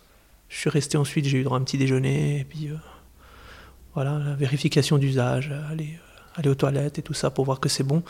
Je 0.48 0.58
suis 0.58 0.70
resté 0.70 0.96
ensuite, 0.96 1.26
j'ai 1.26 1.38
eu 1.38 1.44
droit 1.44 1.58
à 1.58 1.60
un 1.60 1.64
petit 1.64 1.78
déjeuner, 1.78 2.40
et 2.40 2.44
puis 2.44 2.68
euh, 2.68 2.76
voilà, 3.94 4.18
la 4.18 4.34
vérification 4.34 4.96
d'usage, 4.98 5.52
aller, 5.70 5.94
euh, 5.94 6.36
aller 6.36 6.48
aux 6.48 6.54
toilettes 6.54 6.98
et 6.98 7.02
tout 7.02 7.14
ça 7.14 7.30
pour 7.30 7.44
voir 7.44 7.58
que 7.58 7.68
c'est 7.68 7.82
bon, 7.82 8.02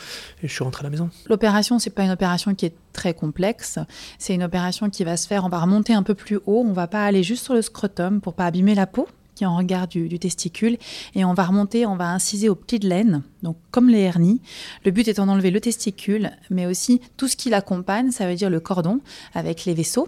et 0.43 0.47
je 0.47 0.53
suis 0.53 0.63
rentré 0.63 0.81
à 0.81 0.83
la 0.83 0.89
maison. 0.89 1.09
L'opération, 1.27 1.79
c'est 1.79 1.89
pas 1.89 2.03
une 2.03 2.11
opération 2.11 2.53
qui 2.53 2.67
est 2.67 2.75
très 2.93 3.13
complexe, 3.13 3.79
c'est 4.19 4.35
une 4.35 4.43
opération 4.43 4.89
qui 4.89 5.03
va 5.03 5.17
se 5.17 5.27
faire, 5.27 5.45
on 5.45 5.49
va 5.49 5.59
remonter 5.59 5.93
un 5.93 6.03
peu 6.03 6.13
plus 6.13 6.37
haut, 6.45 6.63
on 6.65 6.73
va 6.73 6.87
pas 6.87 7.05
aller 7.05 7.23
juste 7.23 7.43
sur 7.43 7.55
le 7.55 7.61
scrotum 7.61 8.21
pour 8.21 8.33
pas 8.33 8.45
abîmer 8.45 8.75
la 8.75 8.85
peau, 8.85 9.07
qui 9.33 9.43
est 9.43 9.47
en 9.47 9.55
regard 9.55 9.87
du, 9.87 10.09
du, 10.09 10.17
testicule. 10.17 10.77
Et 11.13 11.23
on 11.23 11.35
va 11.35 11.43
remonter, 11.43 11.85
on 11.85 11.95
va 11.95 12.09
inciser 12.09 12.49
au 12.49 12.55
pied 12.55 12.79
de 12.79 12.89
laine, 12.89 13.21
donc 13.43 13.55
comme 13.69 13.87
les 13.87 13.99
hernies. 13.99 14.41
Le 14.83 14.89
but 14.89 15.07
étant 15.07 15.27
d'enlever 15.27 15.51
le 15.51 15.61
testicule, 15.61 16.31
mais 16.49 16.65
aussi 16.65 17.01
tout 17.17 17.27
ce 17.27 17.35
qui 17.35 17.49
l'accompagne, 17.49 18.09
ça 18.09 18.27
veut 18.27 18.35
dire 18.35 18.49
le 18.49 18.59
cordon 18.59 18.99
avec 19.35 19.65
les 19.65 19.75
vaisseaux 19.75 20.07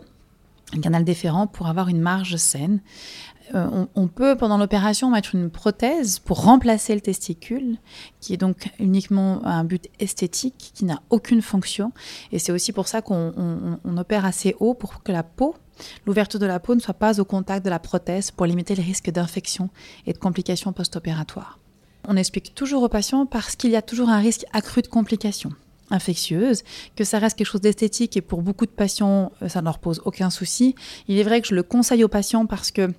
un 0.75 0.81
canal 0.81 1.03
déférent 1.03 1.47
pour 1.47 1.67
avoir 1.67 1.88
une 1.88 2.01
marge 2.01 2.35
saine. 2.35 2.81
Euh, 3.55 3.85
on, 3.95 4.07
peut, 4.07 4.35
pendant 4.35 4.57
l'opération, 4.57 5.09
mettre 5.09 5.33
une 5.33 5.49
prothèse 5.49 6.19
pour 6.19 6.43
remplacer 6.43 6.93
le 6.93 7.01
testicule, 7.01 7.77
qui 8.19 8.33
est 8.33 8.38
donc 8.38 8.69
uniquement 8.79 9.43
un 9.45 9.63
but 9.63 9.88
esthétique, 9.99 10.71
qui 10.75 10.85
n'a 10.85 11.01
aucune 11.09 11.41
fonction. 11.41 11.91
Et 12.31 12.38
c'est 12.38 12.51
aussi 12.51 12.71
pour 12.71 12.88
ça 12.88 13.01
qu'on 13.01 13.79
opère 13.97 14.25
assez 14.25 14.55
haut 14.59 14.75
pour 14.75 15.01
que 15.01 15.11
la 15.11 15.23
peau, 15.23 15.55
l'ouverture 16.05 16.39
de 16.39 16.45
la 16.45 16.59
peau 16.59 16.75
ne 16.75 16.79
soit 16.79 16.93
pas 16.93 17.19
au 17.19 17.25
contact 17.25 17.65
de 17.65 17.71
la 17.71 17.79
prothèse 17.79 18.29
pour 18.29 18.45
limiter 18.45 18.75
les 18.75 18.83
risques 18.83 19.09
d'infection 19.09 19.69
et 20.05 20.13
de 20.13 20.19
complications 20.19 20.71
post-opératoires. 20.71 21.57
On 22.07 22.15
explique 22.15 22.53
toujours 22.53 22.83
aux 22.83 22.89
patients 22.89 23.25
parce 23.25 23.55
qu'il 23.55 23.71
y 23.71 23.75
a 23.75 23.81
toujours 23.81 24.09
un 24.09 24.19
risque 24.19 24.45
accru 24.53 24.81
de 24.81 24.88
complications 24.88 25.51
infectieuse, 25.91 26.63
que 26.96 27.03
ça 27.03 27.19
reste 27.19 27.38
quelque 27.38 27.48
chose 27.48 27.62
d'esthétique 27.62 28.17
et 28.17 28.22
pour 28.22 28.41
beaucoup 28.41 28.65
de 28.65 28.72
patients, 28.72 29.31
euh, 29.41 29.50
ça 29.50 29.62
ne 29.62 29.65
leur 29.65 29.79
pose 29.79 30.01
aucun 30.05 30.29
souci. 30.29 30.75
Il 31.08 31.17
est 31.17 31.24
vrai 31.24 31.41
que 31.41 31.48
je 31.48 31.55
le 31.55 31.63
conseille 31.63 32.03
aux 32.03 32.10
patients 32.10 32.46
parce 32.46 32.72
que 32.72 32.89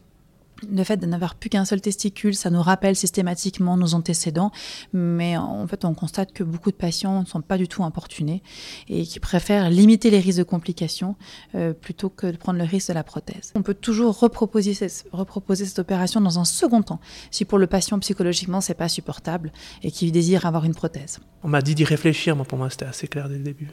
le 0.69 0.85
fait 0.85 0.97
de 0.97 1.07
n'avoir 1.07 1.35
plus 1.35 1.51
qu'un 1.51 1.65
seul 1.65 1.81
testicule, 1.81 2.35
ça 2.35 2.51
nous 2.51 2.63
rappelle 2.63 2.97
systématiquement 2.97 3.77
nos 3.77 3.95
antécédents, 3.95 4.51
mais 4.93 5.37
en 5.37 5.67
fait, 5.67 5.85
on 5.85 5.95
constate 5.95 6.33
que 6.33 6.43
beaucoup 6.43 6.71
de 6.71 6.77
patients 6.77 7.21
ne 7.21 7.27
sont 7.27 7.41
pas 7.41 7.59
du 7.59 7.69
tout 7.69 7.85
importunés 7.85 8.43
et 8.89 9.05
qui 9.05 9.21
préfèrent 9.21 9.71
limiter 9.71 10.11
les 10.11 10.19
risques 10.19 10.39
de 10.39 10.45
complications 10.45 11.17
euh, 11.55 11.73
plutôt 11.73 12.09
que 12.09 12.27
de 12.27 12.37
prendre 12.37 12.59
le 12.59 12.65
risque 12.65 12.89
de 12.89 12.95
la 12.95 13.05
prothèse. 13.05 13.53
On 13.55 13.63
peut 13.63 13.75
toujours 13.75 14.19
reproposer 14.19 14.75
cette, 14.75 15.79
opération 15.79 16.21
dans 16.21 16.39
un 16.39 16.45
second 16.45 16.83
temps, 16.83 17.01
si 17.31 17.45
pour 17.45 17.59
le 17.59 17.67
patient 17.67 17.99
psychologiquement 18.01 18.61
c'est 18.61 18.75
pas 18.75 18.89
supportable 18.89 19.53
et 19.83 19.91
qu'il 19.91 20.13
désire 20.13 20.47
avoir 20.47 20.65
une 20.65 20.75
prothèse. 20.75 21.21
On 21.43 21.49
m'a 21.49 21.63
dit 21.63 21.75
d'y 21.75 21.85
réfléchir, 21.85 22.37
moi 22.37 22.45
pour 22.45 22.59
moi 22.59 22.71
c'était 22.71 22.87
assez 22.87 23.09
clair 23.09 23.29
dès 23.29 23.39
le 23.39 23.45
début. 23.45 23.69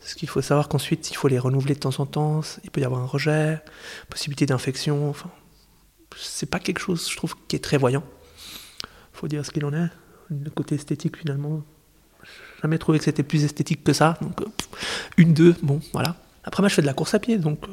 Parce 0.00 0.14
qu'il 0.14 0.28
faut 0.28 0.42
savoir 0.42 0.68
qu'ensuite, 0.68 1.10
il 1.10 1.14
faut 1.14 1.28
les 1.28 1.38
renouveler 1.38 1.74
de 1.74 1.80
temps 1.80 1.98
en 1.98 2.04
temps. 2.04 2.42
Il 2.62 2.70
peut 2.70 2.82
y 2.82 2.84
avoir 2.84 3.00
un 3.00 3.06
rejet, 3.06 3.62
possibilité 4.10 4.44
d'infection. 4.44 5.08
Enfin, 5.08 5.30
c'est 6.16 6.46
pas 6.46 6.58
quelque 6.58 6.78
chose, 6.78 7.08
je 7.10 7.16
trouve, 7.16 7.34
qui 7.48 7.56
est 7.56 7.60
très 7.60 7.76
voyant. 7.76 8.04
faut 9.12 9.28
dire 9.28 9.44
ce 9.44 9.50
qu'il 9.50 9.64
en 9.64 9.72
est. 9.72 9.88
Le 10.30 10.50
côté 10.50 10.74
esthétique, 10.74 11.16
finalement, 11.18 11.62
jamais 12.62 12.78
trouvé 12.78 12.98
que 12.98 13.04
c'était 13.04 13.22
plus 13.22 13.44
esthétique 13.44 13.84
que 13.84 13.92
ça. 13.92 14.18
Donc, 14.20 14.40
euh, 14.40 14.46
une, 15.16 15.34
deux, 15.34 15.54
bon, 15.62 15.80
voilà. 15.92 16.16
Après, 16.44 16.62
moi, 16.62 16.68
je 16.68 16.74
fais 16.74 16.82
de 16.82 16.86
la 16.86 16.94
course 16.94 17.14
à 17.14 17.18
pied, 17.18 17.38
donc 17.38 17.58
euh, 17.68 17.72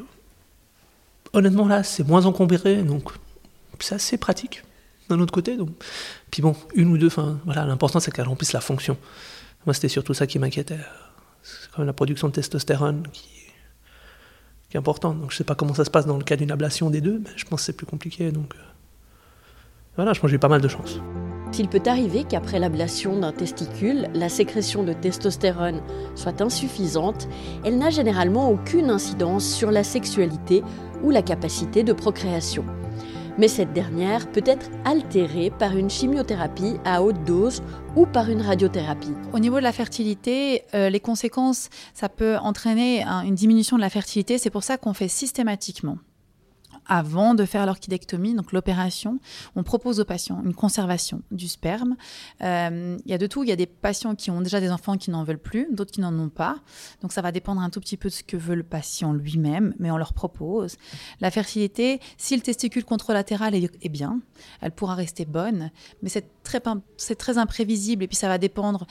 honnêtement, 1.34 1.68
là, 1.68 1.84
c'est 1.84 2.08
moins 2.08 2.26
encombré, 2.26 2.84
donc 2.84 3.12
c'est 3.80 3.96
assez 3.96 4.18
pratique 4.18 4.64
d'un 5.10 5.20
autre 5.20 5.34
côté. 5.34 5.58
Donc. 5.58 5.70
Puis 6.30 6.42
bon, 6.42 6.56
une 6.76 6.90
ou 6.90 6.98
deux, 6.98 7.10
voilà, 7.46 7.66
l'important, 7.66 8.00
c'est 8.00 8.12
qu'elle 8.12 8.28
remplisse 8.28 8.54
la 8.54 8.62
fonction. 8.62 8.98
Moi, 9.66 9.74
c'était 9.74 9.90
surtout 9.90 10.14
ça 10.14 10.28
qui 10.28 10.40
m'inquiétait 10.40 10.80
c'est 11.44 11.72
quand 11.72 11.80
même 11.80 11.88
la 11.88 11.94
production 11.94 12.28
de 12.28 12.34
testostérone 12.34 13.08
qui, 13.12 13.28
est 14.78 14.80
importante. 14.80 15.20
Donc 15.20 15.32
je 15.32 15.38
sais 15.38 15.44
pas 15.44 15.56
comment 15.56 15.74
ça 15.74 15.86
se 15.86 15.92
passe 15.92 16.06
dans 16.06 16.18
le 16.18 16.24
cas 16.24 16.36
d'une 16.36 16.52
ablation 16.52 16.90
des 16.90 17.02
deux, 17.02 17.20
mais 17.20 17.30
je 17.36 17.46
pense 17.46 17.62
que 17.62 17.66
c'est 17.66 17.78
plus 17.78 17.86
compliqué. 17.86 18.32
Donc 18.32 18.54
euh, 18.56 18.60
voilà, 19.96 20.14
je 20.14 20.20
pense 20.20 20.28
que 20.28 20.32
j'ai 20.32 20.40
pas 20.40 20.48
mal 20.48 20.62
de 20.62 20.68
chance. 20.68 21.00
S'il 21.52 21.68
peut 21.68 21.82
arriver 21.86 22.24
qu'après 22.24 22.60
l'ablation 22.60 23.20
d'un 23.20 23.34
testicule, 23.34 24.08
la 24.14 24.30
sécrétion 24.30 24.84
de 24.84 24.94
testostérone 24.94 25.82
soit 26.16 26.42
insuffisante, 26.42 27.28
elle 27.66 27.78
n'a 27.78 27.90
généralement 27.90 28.50
aucune 28.50 28.90
incidence 28.90 29.46
sur 29.46 29.70
la 29.70 29.84
sexualité 29.84 30.64
ou 31.04 31.10
la 31.10 31.22
capacité 31.22 31.84
de 31.84 31.92
procréation 31.92 32.64
mais 33.42 33.48
cette 33.48 33.74
dernière 33.74 34.32
peut 34.32 34.44
être 34.46 34.70
altérée 34.86 35.50
par 35.50 35.76
une 35.76 35.90
chimiothérapie 35.90 36.76
à 36.86 37.02
haute 37.02 37.24
dose 37.24 37.64
ou 37.96 38.06
par 38.06 38.30
une 38.30 38.40
radiothérapie. 38.40 39.16
Au 39.34 39.40
niveau 39.40 39.58
de 39.58 39.64
la 39.64 39.72
fertilité, 39.72 40.62
euh, 40.76 40.92
les 40.92 41.00
conséquences, 41.00 41.70
ça 41.96 42.08
peut 42.08 42.38
entraîner 42.38 43.04
une 43.04 43.34
diminution 43.34 43.78
de 43.78 43.82
la 43.82 43.90
fertilité. 43.90 44.38
C'est 44.38 44.52
pour 44.52 44.62
ça 44.62 44.78
qu'on 44.78 44.94
fait 44.94 45.08
systématiquement 45.08 45.98
avant 46.92 47.36
de 47.36 47.46
faire 47.46 47.66
l'orchidectomie, 47.66 48.34
donc 48.34 48.52
l'opération, 48.52 49.22
on 49.56 49.64
propose 49.64 50.02
aux 50.02 50.06
patients 50.06 50.42
une 50.44 50.54
conservation 50.54 51.22
du 51.32 51.48
sperme. 51.48 51.96
Euh, 52.44 52.98
il 53.06 53.10
y 53.10 53.14
a 53.14 53.18
de 53.18 53.28
tout. 53.28 53.46
Il 53.46 53.50
y 53.50 53.54
a 53.54 53.56
des 53.56 53.66
patients 53.66 54.14
qui 54.14 54.30
ont 54.30 54.42
déjà 54.42 54.60
des 54.60 54.72
enfants 54.72 54.98
qui 54.98 55.10
n'en 55.10 55.24
veulent 55.24 55.38
plus, 55.38 55.70
d'autres 55.72 55.92
qui 55.92 56.02
n'en 56.02 56.14
ont 56.20 56.28
pas. 56.28 56.58
Donc 57.02 57.14
ça 57.14 57.22
va 57.22 57.32
dépendre 57.32 57.62
un 57.62 57.70
tout 57.70 57.80
petit 57.80 57.96
peu 57.96 58.10
de 58.10 58.14
ce 58.14 58.24
que 58.24 58.36
veut 58.36 58.56
le 58.56 58.64
patient 58.64 59.14
lui-même, 59.14 59.74
mais 59.80 59.90
on 59.90 59.96
leur 59.96 60.12
propose. 60.12 60.76
La 61.22 61.32
fertilité, 61.32 62.02
si 62.18 62.36
le 62.36 62.42
testicule 62.42 62.84
contralatéral 62.84 63.56
est, 63.56 63.72
est 63.82 63.90
bien, 63.90 64.20
elle 64.60 64.72
pourra 64.72 64.96
rester 64.96 65.24
bonne, 65.24 65.72
mais 66.04 66.10
c'est 66.10 66.41
c'est 66.98 67.16
très 67.16 67.38
imprévisible 67.38 68.04
et 68.04 68.08
puis 68.08 68.18
ça 68.18 68.28
va 68.28 68.38
dépendre 68.38 68.86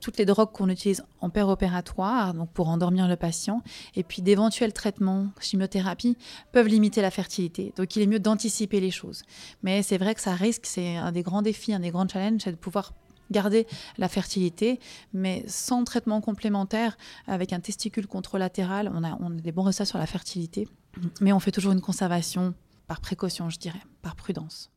toutes 0.00 0.18
les 0.18 0.24
drogues 0.24 0.52
qu'on 0.52 0.68
utilise 0.68 1.02
en 1.20 1.30
opératoire, 1.34 2.34
donc 2.34 2.50
pour 2.50 2.68
endormir 2.68 3.08
le 3.08 3.16
patient, 3.16 3.62
et 3.96 4.02
puis 4.02 4.22
d'éventuels 4.22 4.72
traitements, 4.72 5.28
chimiothérapie, 5.40 6.16
peuvent 6.52 6.68
limiter 6.68 7.02
la 7.02 7.10
fertilité 7.10 7.72
donc 7.76 7.96
il 7.96 8.02
est 8.02 8.06
mieux 8.06 8.20
d'anticiper 8.20 8.80
les 8.80 8.90
choses. 8.90 9.22
Mais 9.62 9.82
c'est 9.82 9.98
vrai 9.98 10.14
que 10.14 10.20
ça 10.20 10.34
risque, 10.34 10.66
c'est 10.66 10.96
un 10.96 11.12
des 11.12 11.22
grands 11.22 11.42
défis, 11.42 11.72
un 11.72 11.80
des 11.80 11.90
grands 11.90 12.08
challenges, 12.08 12.42
c'est 12.44 12.52
de 12.52 12.56
pouvoir 12.56 12.92
garder 13.30 13.66
la 13.96 14.08
fertilité, 14.08 14.80
mais 15.12 15.44
sans 15.46 15.84
traitement 15.84 16.20
complémentaire, 16.20 16.96
avec 17.28 17.52
un 17.52 17.60
testicule 17.60 18.08
contralatéral, 18.08 18.90
on 18.92 19.04
a, 19.04 19.16
on 19.20 19.30
a 19.30 19.40
des 19.40 19.52
bons 19.52 19.62
résultats 19.62 19.84
sur 19.84 19.98
la 19.98 20.06
fertilité, 20.06 20.68
mais 21.20 21.32
on 21.32 21.38
fait 21.38 21.52
toujours 21.52 21.72
une 21.72 21.80
conservation 21.80 22.54
par 22.88 23.00
précaution, 23.00 23.48
je 23.48 23.58
dirais, 23.58 23.80
par 24.02 24.16
prudence. 24.16 24.70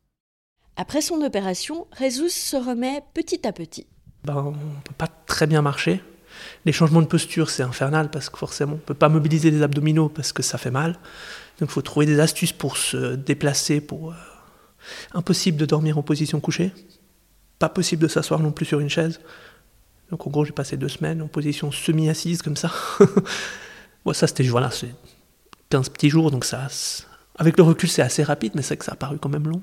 Après 0.76 1.00
son 1.00 1.20
opération, 1.22 1.86
Rezus 1.98 2.30
se 2.30 2.56
remet 2.56 3.02
petit 3.14 3.46
à 3.46 3.52
petit. 3.52 3.86
Ben, 4.24 4.36
on 4.36 4.50
ne 4.50 4.82
peut 4.84 4.94
pas 4.96 5.08
très 5.26 5.46
bien 5.46 5.62
marcher. 5.62 6.02
Les 6.64 6.72
changements 6.72 7.02
de 7.02 7.06
posture, 7.06 7.50
c'est 7.50 7.62
infernal 7.62 8.10
parce 8.10 8.28
que 8.28 8.38
forcément, 8.38 8.72
on 8.72 8.76
ne 8.76 8.80
peut 8.80 8.94
pas 8.94 9.08
mobiliser 9.08 9.50
les 9.50 9.62
abdominaux 9.62 10.08
parce 10.08 10.32
que 10.32 10.42
ça 10.42 10.58
fait 10.58 10.70
mal. 10.70 10.92
Donc 11.60 11.68
il 11.68 11.72
faut 11.72 11.82
trouver 11.82 12.06
des 12.06 12.18
astuces 12.18 12.52
pour 12.52 12.76
se 12.76 13.14
déplacer. 13.14 13.80
Pour, 13.80 14.10
euh, 14.10 14.14
Impossible 15.12 15.56
de 15.56 15.66
dormir 15.66 15.98
en 15.98 16.02
position 16.02 16.40
couchée. 16.40 16.72
Pas 17.58 17.68
possible 17.68 18.02
de 18.02 18.08
s'asseoir 18.08 18.40
non 18.40 18.52
plus 18.52 18.66
sur 18.66 18.80
une 18.80 18.90
chaise. 18.90 19.20
Donc 20.10 20.26
en 20.26 20.30
gros, 20.30 20.44
j'ai 20.44 20.52
passé 20.52 20.76
deux 20.76 20.88
semaines 20.88 21.22
en 21.22 21.28
position 21.28 21.70
semi-assise 21.72 22.42
comme 22.42 22.56
ça. 22.56 22.70
ça, 24.12 24.26
c'était 24.26 24.42
voilà, 24.44 24.70
15 25.70 25.88
petits 25.90 26.10
jours. 26.10 26.30
Donc 26.30 26.44
ça, 26.44 26.68
avec 27.36 27.56
le 27.56 27.62
recul, 27.62 27.88
c'est 27.88 28.02
assez 28.02 28.22
rapide, 28.22 28.52
mais 28.54 28.62
c'est 28.62 28.76
que 28.76 28.84
ça 28.84 28.92
a 28.92 28.96
paru 28.96 29.18
quand 29.18 29.28
même 29.28 29.48
long. 29.48 29.62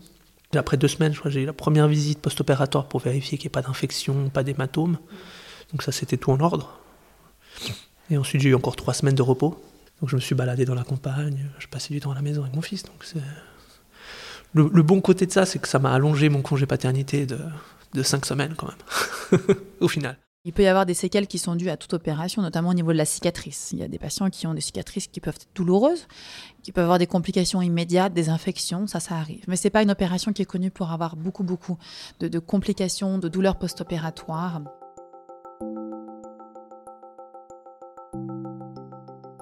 Après 0.55 0.77
deux 0.77 0.88
semaines, 0.88 1.13
j'ai 1.25 1.43
eu 1.43 1.46
la 1.46 1.53
première 1.53 1.88
visite 1.88 2.20
post-opératoire 2.20 2.88
pour 2.88 3.00
vérifier 3.00 3.38
qu'il 3.38 3.48
n'y 3.48 3.51
ait 3.51 3.58
pas 3.58 3.62
d'infection, 3.62 4.29
pas 4.29 4.43
d'hématome. 4.43 4.98
Donc 5.72 5.84
ça, 5.84 5.91
c'était 5.91 6.17
tout 6.17 6.31
en 6.31 6.39
ordre. 6.39 6.79
Et 8.10 8.17
ensuite, 8.17 8.41
j'ai 8.41 8.50
eu 8.50 8.55
encore 8.55 8.75
trois 8.75 8.93
semaines 8.93 9.15
de 9.15 9.22
repos. 9.22 9.62
Donc 10.01 10.10
je 10.10 10.15
me 10.15 10.22
suis 10.22 10.36
baladé 10.36 10.65
dans 10.65 10.75
la 10.75 10.84
campagne, 10.84 11.48
je 11.60 11.67
passais 11.67 11.93
du 11.93 12.00
temps 12.00 12.12
à 12.12 12.15
la 12.15 12.22
maison 12.22 12.41
avec 12.41 12.55
mon 12.55 12.62
fils. 12.62 12.84
Donc 12.84 13.05
le, 14.53 14.70
le, 14.74 14.84
bon 14.84 15.00
côté 15.00 15.27
de 15.27 15.31
ça, 15.31 15.46
c'est 15.46 15.60
que 15.60 15.67
ça 15.67 15.77
m'a 15.77 15.93
allongé 15.93 16.27
mon 16.27 16.41
congé 16.41 16.65
paternité 16.65 17.27
de, 17.27 17.38
de 17.93 18.03
cinq 18.03 18.25
semaines 18.25 18.55
quand 18.58 18.67
même, 18.67 19.41
au 19.79 19.88
final. 19.88 20.17
Il 20.43 20.53
peut 20.53 20.63
y 20.63 20.67
avoir 20.67 20.88
des 20.88 20.95
séquelles 20.95 21.27
qui 21.27 21.38
sont 21.38 21.55
dues 21.55 21.69
à 21.69 21.77
toute 21.77 21.93
opération, 21.93 22.41
notamment 22.41 22.69
au 22.69 22.74
niveau 22.74 22.91
de 22.91 22.98
la 22.98 23.05
cicatrice. 23.05 23.69
Il 23.74 23.79
y 23.79 23.83
a 23.83 23.88
des 23.88 24.00
patients 24.00 24.27
qui 24.31 24.48
ont 24.48 24.55
des 24.55 24.62
cicatrices 24.62 25.05
qui 25.05 25.19
peuvent 25.19 25.36
être 25.36 25.48
douloureuses, 25.53 26.07
qui 26.63 26.71
peuvent 26.71 26.86
avoir 26.86 26.98
des 26.98 27.05
complications 27.05 27.62
immédiates, 27.62 28.12
des 28.12 28.29
infections, 28.29 28.88
ça, 28.88 29.00
ça 29.00 29.17
arrive. 29.17 29.43
Mais 29.48 29.55
ce 29.55 29.67
n'est 29.67 29.69
pas 29.69 29.83
une 29.83 29.91
opération 29.91 30.33
qui 30.33 30.41
est 30.41 30.45
connue 30.45 30.71
pour 30.71 30.91
avoir 30.91 31.15
beaucoup, 31.15 31.43
beaucoup 31.43 31.77
de, 32.19 32.27
de 32.27 32.39
complications, 32.39 33.19
de 33.19 33.27
douleurs 33.27 33.57
post-opératoires. 33.57 34.63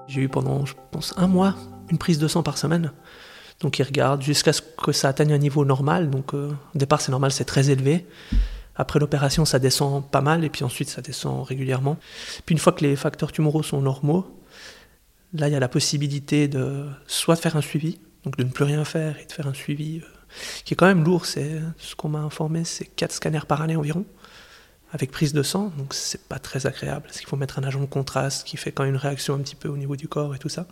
J'ai 0.06 0.20
eu 0.20 0.28
pendant, 0.28 0.66
je 0.66 0.74
pense, 0.90 1.14
un 1.16 1.28
mois 1.28 1.54
une 1.90 1.96
prise 1.96 2.18
de 2.18 2.28
sang 2.28 2.42
par 2.42 2.58
semaine. 2.58 2.92
Donc 3.60 3.78
ils 3.78 3.84
regardent 3.84 4.22
jusqu'à 4.22 4.52
ce 4.52 4.60
que 4.60 4.92
ça 4.92 5.08
atteigne 5.08 5.32
un 5.32 5.38
niveau 5.38 5.64
normal. 5.64 6.10
Donc 6.10 6.34
euh, 6.34 6.52
au 6.74 6.78
départ 6.78 7.00
c'est 7.00 7.10
normal, 7.10 7.32
c'est 7.32 7.46
très 7.46 7.70
élevé. 7.70 8.06
Après 8.80 8.98
l'opération 8.98 9.44
ça 9.44 9.58
descend 9.58 10.10
pas 10.10 10.22
mal 10.22 10.42
et 10.42 10.48
puis 10.48 10.64
ensuite 10.64 10.88
ça 10.88 11.02
descend 11.02 11.44
régulièrement. 11.46 11.98
Puis 12.46 12.54
une 12.54 12.58
fois 12.58 12.72
que 12.72 12.82
les 12.82 12.96
facteurs 12.96 13.30
tumoraux 13.30 13.62
sont 13.62 13.82
normaux, 13.82 14.26
là 15.34 15.48
il 15.48 15.52
y 15.52 15.54
a 15.54 15.60
la 15.60 15.68
possibilité 15.68 16.48
de 16.48 16.86
soit 17.06 17.34
de 17.34 17.40
faire 17.40 17.56
un 17.56 17.60
suivi, 17.60 18.00
donc 18.24 18.38
de 18.38 18.42
ne 18.42 18.48
plus 18.48 18.64
rien 18.64 18.82
faire 18.86 19.18
et 19.20 19.26
de 19.26 19.32
faire 19.32 19.46
un 19.46 19.52
suivi 19.52 19.98
euh, 19.98 20.06
qui 20.64 20.72
est 20.72 20.76
quand 20.78 20.86
même 20.86 21.04
lourd. 21.04 21.26
C'est 21.26 21.60
ce 21.76 21.94
qu'on 21.94 22.08
m'a 22.08 22.20
informé, 22.20 22.64
c'est 22.64 22.86
4 22.86 23.12
scanners 23.12 23.46
par 23.46 23.60
année 23.60 23.76
environ 23.76 24.06
avec 24.92 25.10
prise 25.10 25.34
de 25.34 25.42
sang, 25.42 25.70
donc 25.76 25.92
c'est 25.92 26.22
pas 26.22 26.38
très 26.38 26.66
agréable, 26.66 27.02
parce 27.02 27.18
qu'il 27.18 27.28
faut 27.28 27.36
mettre 27.36 27.58
un 27.58 27.62
agent 27.62 27.80
de 27.80 27.86
contraste 27.86 28.44
qui 28.44 28.56
fait 28.56 28.72
quand 28.72 28.84
même 28.84 28.94
une 28.94 28.98
réaction 28.98 29.34
un 29.34 29.38
petit 29.40 29.56
peu 29.56 29.68
au 29.68 29.76
niveau 29.76 29.94
du 29.94 30.08
corps 30.08 30.34
et 30.34 30.38
tout 30.38 30.48
ça. 30.48 30.66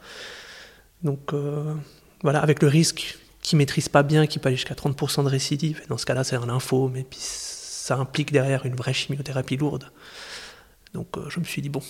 Donc 1.03 1.35
euh, 1.35 1.75
voilà, 2.23 2.41
avec 2.41 2.63
le 2.63 2.69
risque 2.69 3.19
qui 3.43 3.55
maîtrise 3.55 3.91
pas 3.91 4.03
bien, 4.03 4.27
qui 4.27 4.39
peut 4.39 4.49
aller 4.49 4.57
jusqu'à 4.57 4.75
30% 4.75 5.25
de 5.25 5.29
récidive, 5.29 5.83
dans 5.89 5.99
ce 5.99 6.07
cas-là 6.07 6.25
c'est 6.25 6.37
un 6.37 6.49
info, 6.49 6.91
mais 6.93 7.05
puis 7.05 7.21
ça 7.89 7.97
implique 7.97 8.33
derrière 8.33 8.67
une 8.67 8.77
vraie 8.77 8.93
chimiothérapie 8.93 9.57
lourde. 9.57 9.91
Donc 10.93 11.17
euh, 11.17 11.31
je 11.31 11.41
me 11.41 11.45
suis 11.45 11.63
dit, 11.63 11.71
bon, 11.71 11.83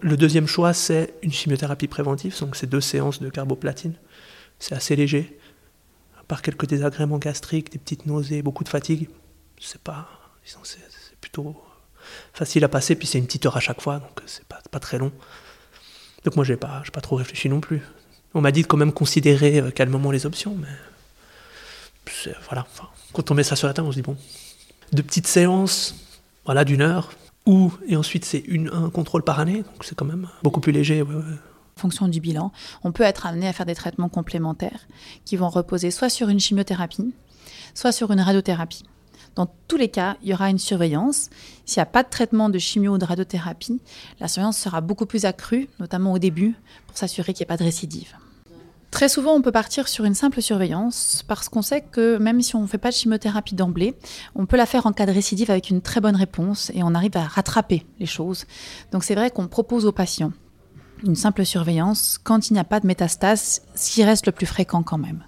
le 0.00 0.16
deuxième 0.16 0.46
choix 0.46 0.72
c'est 0.72 1.14
une 1.22 1.32
chimiothérapie 1.32 1.88
préventive, 1.88 2.38
donc 2.38 2.54
c'est 2.54 2.68
deux 2.68 2.80
séances 2.80 3.20
de 3.20 3.28
carboplatine, 3.28 3.94
c'est 4.60 4.76
assez 4.76 4.94
léger, 4.94 5.36
à 6.20 6.22
part 6.22 6.42
quelques 6.42 6.66
désagréments 6.66 7.18
gastriques, 7.18 7.72
des 7.72 7.78
petites 7.78 8.06
nausées, 8.06 8.40
beaucoup 8.42 8.62
de 8.62 8.68
fatigue, 8.68 9.08
c'est 9.60 9.82
pas 9.82 10.08
c'est 10.62 11.18
plutôt 11.20 11.60
facile 12.32 12.64
à 12.64 12.68
passer, 12.68 12.94
puis 12.94 13.06
c'est 13.06 13.18
une 13.18 13.26
petite 13.26 13.44
heure 13.46 13.56
à 13.56 13.60
chaque 13.60 13.82
fois, 13.82 13.98
donc 13.98 14.22
c'est 14.26 14.44
pas, 14.44 14.60
pas 14.70 14.80
très 14.80 14.98
long. 14.98 15.12
Donc 16.24 16.36
moi, 16.36 16.44
j'ai 16.44 16.56
pas, 16.56 16.82
pas 16.90 17.02
trop 17.02 17.16
réfléchi 17.16 17.50
non 17.50 17.60
plus. 17.60 17.82
On 18.32 18.40
m'a 18.40 18.50
dit 18.50 18.62
de 18.62 18.66
quand 18.66 18.78
même 18.78 18.92
considérer 18.92 19.60
euh, 19.60 19.70
calmement 19.70 20.10
les 20.10 20.24
options, 20.24 20.54
mais 20.54 20.68
voilà. 22.46 22.66
quand 23.12 23.30
on 23.30 23.34
met 23.34 23.42
ça 23.42 23.56
sur 23.56 23.66
la 23.66 23.74
table, 23.74 23.88
on 23.88 23.92
se 23.92 23.96
dit 23.96 24.02
bon, 24.02 24.16
de 24.92 25.02
petites 25.02 25.26
séances, 25.26 25.94
voilà, 26.44 26.64
d'une 26.64 26.80
heure, 26.80 27.10
ou 27.46 27.72
et 27.86 27.96
ensuite 27.96 28.24
c'est 28.24 28.44
un 28.72 28.90
contrôle 28.90 29.22
par 29.22 29.40
année, 29.40 29.62
donc 29.62 29.84
c'est 29.84 29.94
quand 29.94 30.04
même 30.04 30.28
beaucoup 30.42 30.60
plus 30.60 30.72
léger. 30.72 31.02
En 31.02 31.80
fonction 31.80 32.08
du 32.08 32.20
bilan, 32.20 32.52
on 32.82 32.92
peut 32.92 33.04
être 33.04 33.26
amené 33.26 33.48
à 33.48 33.52
faire 33.52 33.66
des 33.66 33.74
traitements 33.74 34.08
complémentaires 34.08 34.86
qui 35.24 35.36
vont 35.36 35.48
reposer 35.48 35.90
soit 35.90 36.10
sur 36.10 36.28
une 36.28 36.40
chimiothérapie, 36.40 37.14
soit 37.74 37.92
sur 37.92 38.10
une 38.10 38.20
radiothérapie. 38.20 38.84
Dans 39.36 39.48
tous 39.68 39.76
les 39.76 39.88
cas, 39.88 40.16
il 40.22 40.30
y 40.30 40.34
aura 40.34 40.50
une 40.50 40.58
surveillance. 40.58 41.30
S'il 41.64 41.78
n'y 41.80 41.82
a 41.82 41.86
pas 41.86 42.02
de 42.02 42.08
traitement 42.08 42.48
de 42.48 42.58
chimio 42.58 42.94
ou 42.94 42.98
de 42.98 43.04
radiothérapie, 43.04 43.80
la 44.18 44.26
surveillance 44.26 44.58
sera 44.58 44.80
beaucoup 44.80 45.06
plus 45.06 45.24
accrue, 45.24 45.68
notamment 45.78 46.12
au 46.12 46.18
début, 46.18 46.56
pour 46.88 46.98
s'assurer 46.98 47.32
qu'il 47.32 47.44
n'y 47.44 47.46
ait 47.46 47.54
pas 47.54 47.56
de 47.56 47.62
récidive. 47.62 48.14
Très 48.90 49.08
souvent, 49.08 49.34
on 49.34 49.42
peut 49.42 49.52
partir 49.52 49.86
sur 49.86 50.04
une 50.04 50.14
simple 50.14 50.40
surveillance 50.40 51.22
parce 51.28 51.48
qu'on 51.48 51.62
sait 51.62 51.82
que 51.82 52.16
même 52.16 52.40
si 52.40 52.56
on 52.56 52.62
ne 52.62 52.66
fait 52.66 52.78
pas 52.78 52.88
de 52.88 52.94
chimiothérapie 52.94 53.54
d'emblée, 53.54 53.94
on 54.34 54.46
peut 54.46 54.56
la 54.56 54.66
faire 54.66 54.86
en 54.86 54.92
cas 54.92 55.04
de 55.04 55.12
récidive 55.12 55.50
avec 55.50 55.68
une 55.68 55.82
très 55.82 56.00
bonne 56.00 56.16
réponse 56.16 56.72
et 56.74 56.82
on 56.82 56.94
arrive 56.94 57.16
à 57.16 57.24
rattraper 57.24 57.84
les 58.00 58.06
choses. 58.06 58.46
Donc 58.90 59.04
c'est 59.04 59.14
vrai 59.14 59.30
qu'on 59.30 59.46
propose 59.46 59.84
aux 59.84 59.92
patients 59.92 60.32
une 61.04 61.14
simple 61.14 61.44
surveillance 61.44 62.18
quand 62.22 62.50
il 62.50 62.54
n'y 62.54 62.58
a 62.58 62.64
pas 62.64 62.80
de 62.80 62.86
métastase, 62.86 63.62
ce 63.74 63.92
qui 63.92 64.04
reste 64.04 64.26
le 64.26 64.32
plus 64.32 64.46
fréquent 64.46 64.82
quand 64.82 64.98
même. 64.98 65.24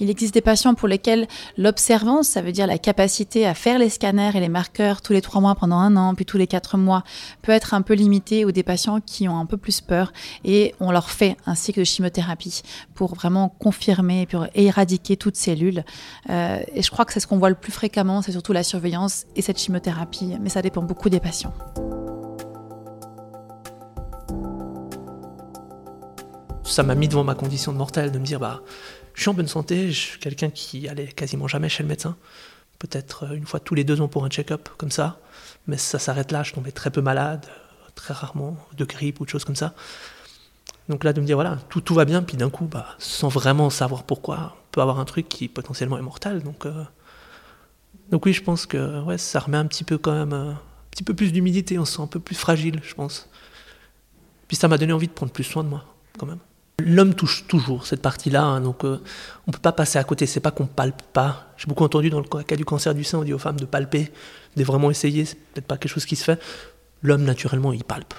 Il 0.00 0.08
existe 0.08 0.32
des 0.32 0.40
patients 0.40 0.74
pour 0.74 0.88
lesquels 0.88 1.28
l'observance, 1.58 2.28
ça 2.28 2.40
veut 2.40 2.52
dire 2.52 2.66
la 2.66 2.78
capacité 2.78 3.46
à 3.46 3.52
faire 3.52 3.78
les 3.78 3.90
scanners 3.90 4.32
et 4.34 4.40
les 4.40 4.48
marqueurs 4.48 5.02
tous 5.02 5.12
les 5.12 5.20
trois 5.20 5.42
mois 5.42 5.54
pendant 5.54 5.76
un 5.76 5.94
an, 5.96 6.14
puis 6.14 6.24
tous 6.24 6.38
les 6.38 6.46
quatre 6.46 6.78
mois, 6.78 7.04
peut 7.42 7.52
être 7.52 7.74
un 7.74 7.82
peu 7.82 7.92
limitée, 7.92 8.46
ou 8.46 8.52
des 8.52 8.62
patients 8.62 9.00
qui 9.00 9.28
ont 9.28 9.38
un 9.38 9.44
peu 9.44 9.58
plus 9.58 9.82
peur, 9.82 10.12
et 10.44 10.74
on 10.80 10.90
leur 10.90 11.10
fait 11.10 11.36
un 11.46 11.54
cycle 11.54 11.80
de 11.80 11.84
chimiothérapie 11.84 12.62
pour 12.94 13.14
vraiment 13.14 13.50
confirmer 13.58 14.26
et 14.54 14.64
éradiquer 14.64 15.18
toute 15.18 15.36
cellule. 15.36 15.84
Euh, 16.30 16.60
et 16.74 16.82
je 16.82 16.90
crois 16.90 17.04
que 17.04 17.12
c'est 17.12 17.20
ce 17.20 17.26
qu'on 17.26 17.38
voit 17.38 17.50
le 17.50 17.54
plus 17.54 17.72
fréquemment, 17.72 18.22
c'est 18.22 18.32
surtout 18.32 18.54
la 18.54 18.62
surveillance 18.62 19.26
et 19.36 19.42
cette 19.42 19.58
chimiothérapie, 19.58 20.36
mais 20.40 20.48
ça 20.48 20.62
dépend 20.62 20.82
beaucoup 20.82 21.10
des 21.10 21.20
patients. 21.20 21.52
ça 26.70 26.82
m'a 26.82 26.94
mis 26.94 27.08
devant 27.08 27.24
ma 27.24 27.34
condition 27.34 27.72
de 27.72 27.78
mortel 27.78 28.12
de 28.12 28.18
me 28.18 28.24
dire 28.24 28.38
bah 28.38 28.62
je 29.20 29.24
suis 29.24 29.28
en 29.28 29.34
bonne 29.34 29.48
santé, 29.48 29.92
je 29.92 30.00
suis 30.00 30.18
quelqu'un 30.18 30.48
qui 30.48 30.88
allait 30.88 31.08
quasiment 31.08 31.46
jamais 31.46 31.68
chez 31.68 31.82
le 31.82 31.90
médecin, 31.90 32.16
peut-être 32.78 33.24
euh, 33.24 33.34
une 33.34 33.44
fois 33.44 33.60
tous 33.60 33.74
les 33.74 33.84
deux 33.84 34.00
ans 34.00 34.08
pour 34.08 34.24
un 34.24 34.30
check-up 34.30 34.70
comme 34.78 34.90
ça, 34.90 35.20
mais 35.66 35.76
ça 35.76 35.98
s'arrête 35.98 36.32
là, 36.32 36.42
je 36.42 36.54
tombais 36.54 36.72
très 36.72 36.90
peu 36.90 37.02
malade, 37.02 37.44
très 37.94 38.14
rarement 38.14 38.56
de 38.78 38.84
grippe 38.86 39.20
ou 39.20 39.26
de 39.26 39.28
choses 39.28 39.44
comme 39.44 39.56
ça. 39.56 39.74
Donc 40.88 41.04
là 41.04 41.12
de 41.12 41.20
me 41.20 41.26
dire 41.26 41.36
voilà 41.36 41.58
tout, 41.68 41.82
tout 41.82 41.92
va 41.92 42.06
bien, 42.06 42.22
puis 42.22 42.38
d'un 42.38 42.48
coup 42.48 42.64
bah, 42.64 42.96
sans 42.98 43.28
vraiment 43.28 43.68
savoir 43.68 44.04
pourquoi, 44.04 44.56
on 44.56 44.70
peut 44.70 44.80
avoir 44.80 44.98
un 44.98 45.04
truc 45.04 45.28
qui 45.28 45.48
potentiellement 45.48 45.98
est 45.98 46.02
mortel, 46.02 46.42
donc 46.42 46.64
euh, 46.64 46.82
donc 48.08 48.24
oui 48.24 48.32
je 48.32 48.42
pense 48.42 48.64
que 48.64 49.02
ouais 49.02 49.18
ça 49.18 49.40
remet 49.40 49.58
un 49.58 49.66
petit 49.66 49.84
peu 49.84 49.98
quand 49.98 50.14
même 50.14 50.32
euh, 50.32 50.52
un 50.52 50.90
petit 50.90 51.04
peu 51.04 51.12
plus 51.12 51.30
d'humidité, 51.30 51.78
on 51.78 51.84
se 51.84 51.96
sent 51.96 52.02
un 52.02 52.06
peu 52.06 52.20
plus 52.20 52.36
fragile 52.36 52.80
je 52.82 52.94
pense. 52.94 53.28
Puis 54.48 54.56
ça 54.56 54.66
m'a 54.66 54.78
donné 54.78 54.94
envie 54.94 55.08
de 55.08 55.12
prendre 55.12 55.30
plus 55.30 55.44
soin 55.44 55.62
de 55.62 55.68
moi 55.68 55.84
quand 56.16 56.24
même. 56.24 56.40
L'homme 56.80 57.14
touche 57.14 57.46
toujours 57.46 57.86
cette 57.86 58.02
partie-là, 58.02 58.42
hein, 58.42 58.60
donc 58.60 58.84
euh, 58.84 59.00
on 59.46 59.50
ne 59.50 59.52
peut 59.52 59.60
pas 59.60 59.72
passer 59.72 59.98
à 59.98 60.04
côté. 60.04 60.26
C'est 60.26 60.40
pas 60.40 60.50
qu'on 60.50 60.66
palpe 60.66 61.02
pas. 61.12 61.52
J'ai 61.56 61.66
beaucoup 61.66 61.84
entendu 61.84 62.10
dans 62.10 62.20
le 62.20 62.42
cas 62.42 62.56
du 62.56 62.64
cancer 62.64 62.94
du 62.94 63.04
sein, 63.04 63.18
on 63.18 63.24
dit 63.24 63.32
aux 63.32 63.38
femmes 63.38 63.58
de 63.58 63.64
palper, 63.64 64.10
de 64.56 64.64
vraiment 64.64 64.90
essayer. 64.90 65.24
C'est 65.24 65.36
peut-être 65.36 65.66
pas 65.66 65.76
quelque 65.76 65.92
chose 65.92 66.06
qui 66.06 66.16
se 66.16 66.24
fait. 66.24 66.40
L'homme 67.02 67.24
naturellement, 67.24 67.72
il 67.72 67.84
palpe. 67.84 68.14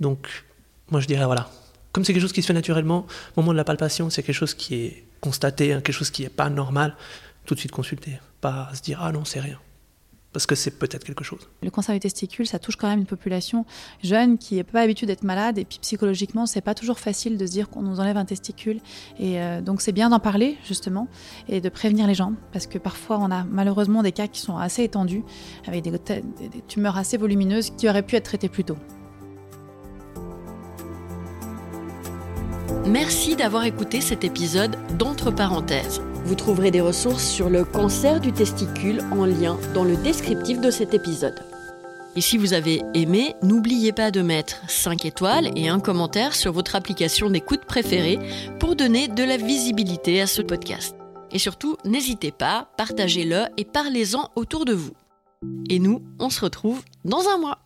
Donc 0.00 0.44
moi 0.90 1.00
je 1.00 1.06
dirais 1.06 1.24
voilà, 1.24 1.50
comme 1.92 2.04
c'est 2.04 2.12
quelque 2.12 2.22
chose 2.22 2.32
qui 2.32 2.42
se 2.42 2.46
fait 2.46 2.54
naturellement, 2.54 3.06
au 3.36 3.40
moment 3.40 3.52
de 3.52 3.56
la 3.56 3.64
palpation, 3.64 4.10
c'est 4.10 4.22
quelque 4.22 4.34
chose 4.34 4.54
qui 4.54 4.74
est 4.74 5.04
constaté, 5.20 5.72
hein, 5.72 5.80
quelque 5.80 5.94
chose 5.94 6.10
qui 6.10 6.22
n'est 6.22 6.28
pas 6.28 6.50
normal. 6.50 6.96
Tout 7.44 7.54
de 7.54 7.60
suite 7.60 7.72
consulter, 7.72 8.18
pas 8.40 8.70
se 8.74 8.82
dire 8.82 9.00
ah 9.02 9.10
non 9.10 9.24
c'est 9.24 9.40
rien 9.40 9.58
parce 10.32 10.46
que 10.46 10.54
c'est 10.54 10.78
peut-être 10.78 11.04
quelque 11.04 11.24
chose. 11.24 11.48
Le 11.62 11.70
cancer 11.70 11.94
du 11.94 12.00
testicule, 12.00 12.46
ça 12.46 12.58
touche 12.58 12.76
quand 12.76 12.88
même 12.88 13.00
une 13.00 13.06
population 13.06 13.64
jeune 14.02 14.38
qui 14.38 14.56
n'est 14.56 14.64
pas 14.64 14.80
habituée 14.80 15.06
d'être 15.06 15.24
malade 15.24 15.58
et 15.58 15.64
puis 15.64 15.78
psychologiquement, 15.80 16.46
c'est 16.46 16.60
pas 16.60 16.74
toujours 16.74 16.98
facile 16.98 17.36
de 17.36 17.46
se 17.46 17.52
dire 17.52 17.68
qu'on 17.68 17.82
nous 17.82 18.00
enlève 18.00 18.16
un 18.16 18.24
testicule 18.24 18.80
et 19.18 19.40
euh, 19.40 19.60
donc 19.60 19.80
c'est 19.80 19.92
bien 19.92 20.10
d'en 20.10 20.20
parler 20.20 20.56
justement 20.64 21.08
et 21.48 21.60
de 21.60 21.68
prévenir 21.68 22.06
les 22.06 22.14
gens 22.14 22.32
parce 22.52 22.66
que 22.66 22.78
parfois 22.78 23.18
on 23.18 23.30
a 23.30 23.44
malheureusement 23.44 24.02
des 24.02 24.12
cas 24.12 24.26
qui 24.26 24.40
sont 24.40 24.56
assez 24.56 24.82
étendus 24.84 25.22
avec 25.66 25.82
des, 25.82 25.90
des 25.90 26.62
tumeurs 26.68 26.96
assez 26.96 27.16
volumineuses 27.16 27.70
qui 27.70 27.88
auraient 27.88 28.02
pu 28.02 28.16
être 28.16 28.24
traitées 28.24 28.48
plus 28.48 28.64
tôt. 28.64 28.76
Merci 32.86 33.36
d'avoir 33.36 33.64
écouté 33.64 34.00
cet 34.00 34.24
épisode 34.24 34.76
d'Entre 34.98 35.30
parenthèses. 35.30 36.02
Vous 36.24 36.34
trouverez 36.34 36.72
des 36.72 36.80
ressources 36.80 37.24
sur 37.24 37.48
le 37.48 37.64
cancer 37.64 38.20
du 38.20 38.32
testicule 38.32 39.00
en 39.12 39.24
lien 39.24 39.56
dans 39.72 39.84
le 39.84 39.96
descriptif 39.96 40.60
de 40.60 40.70
cet 40.70 40.92
épisode. 40.92 41.40
Et 42.16 42.20
si 42.20 42.36
vous 42.36 42.54
avez 42.54 42.82
aimé, 42.94 43.34
n'oubliez 43.42 43.92
pas 43.92 44.10
de 44.10 44.20
mettre 44.20 44.68
5 44.68 45.04
étoiles 45.04 45.50
et 45.56 45.68
un 45.68 45.78
commentaire 45.78 46.34
sur 46.34 46.52
votre 46.52 46.74
application 46.74 47.30
d'écoute 47.30 47.64
préférée 47.66 48.18
pour 48.58 48.74
donner 48.74 49.06
de 49.06 49.22
la 49.22 49.36
visibilité 49.36 50.20
à 50.20 50.26
ce 50.26 50.42
podcast. 50.42 50.96
Et 51.30 51.38
surtout, 51.38 51.76
n'hésitez 51.84 52.32
pas, 52.32 52.68
partagez-le 52.76 53.44
et 53.56 53.64
parlez-en 53.64 54.28
autour 54.34 54.64
de 54.64 54.74
vous. 54.74 54.92
Et 55.70 55.78
nous, 55.78 56.02
on 56.18 56.30
se 56.30 56.40
retrouve 56.40 56.82
dans 57.04 57.28
un 57.28 57.38
mois. 57.38 57.58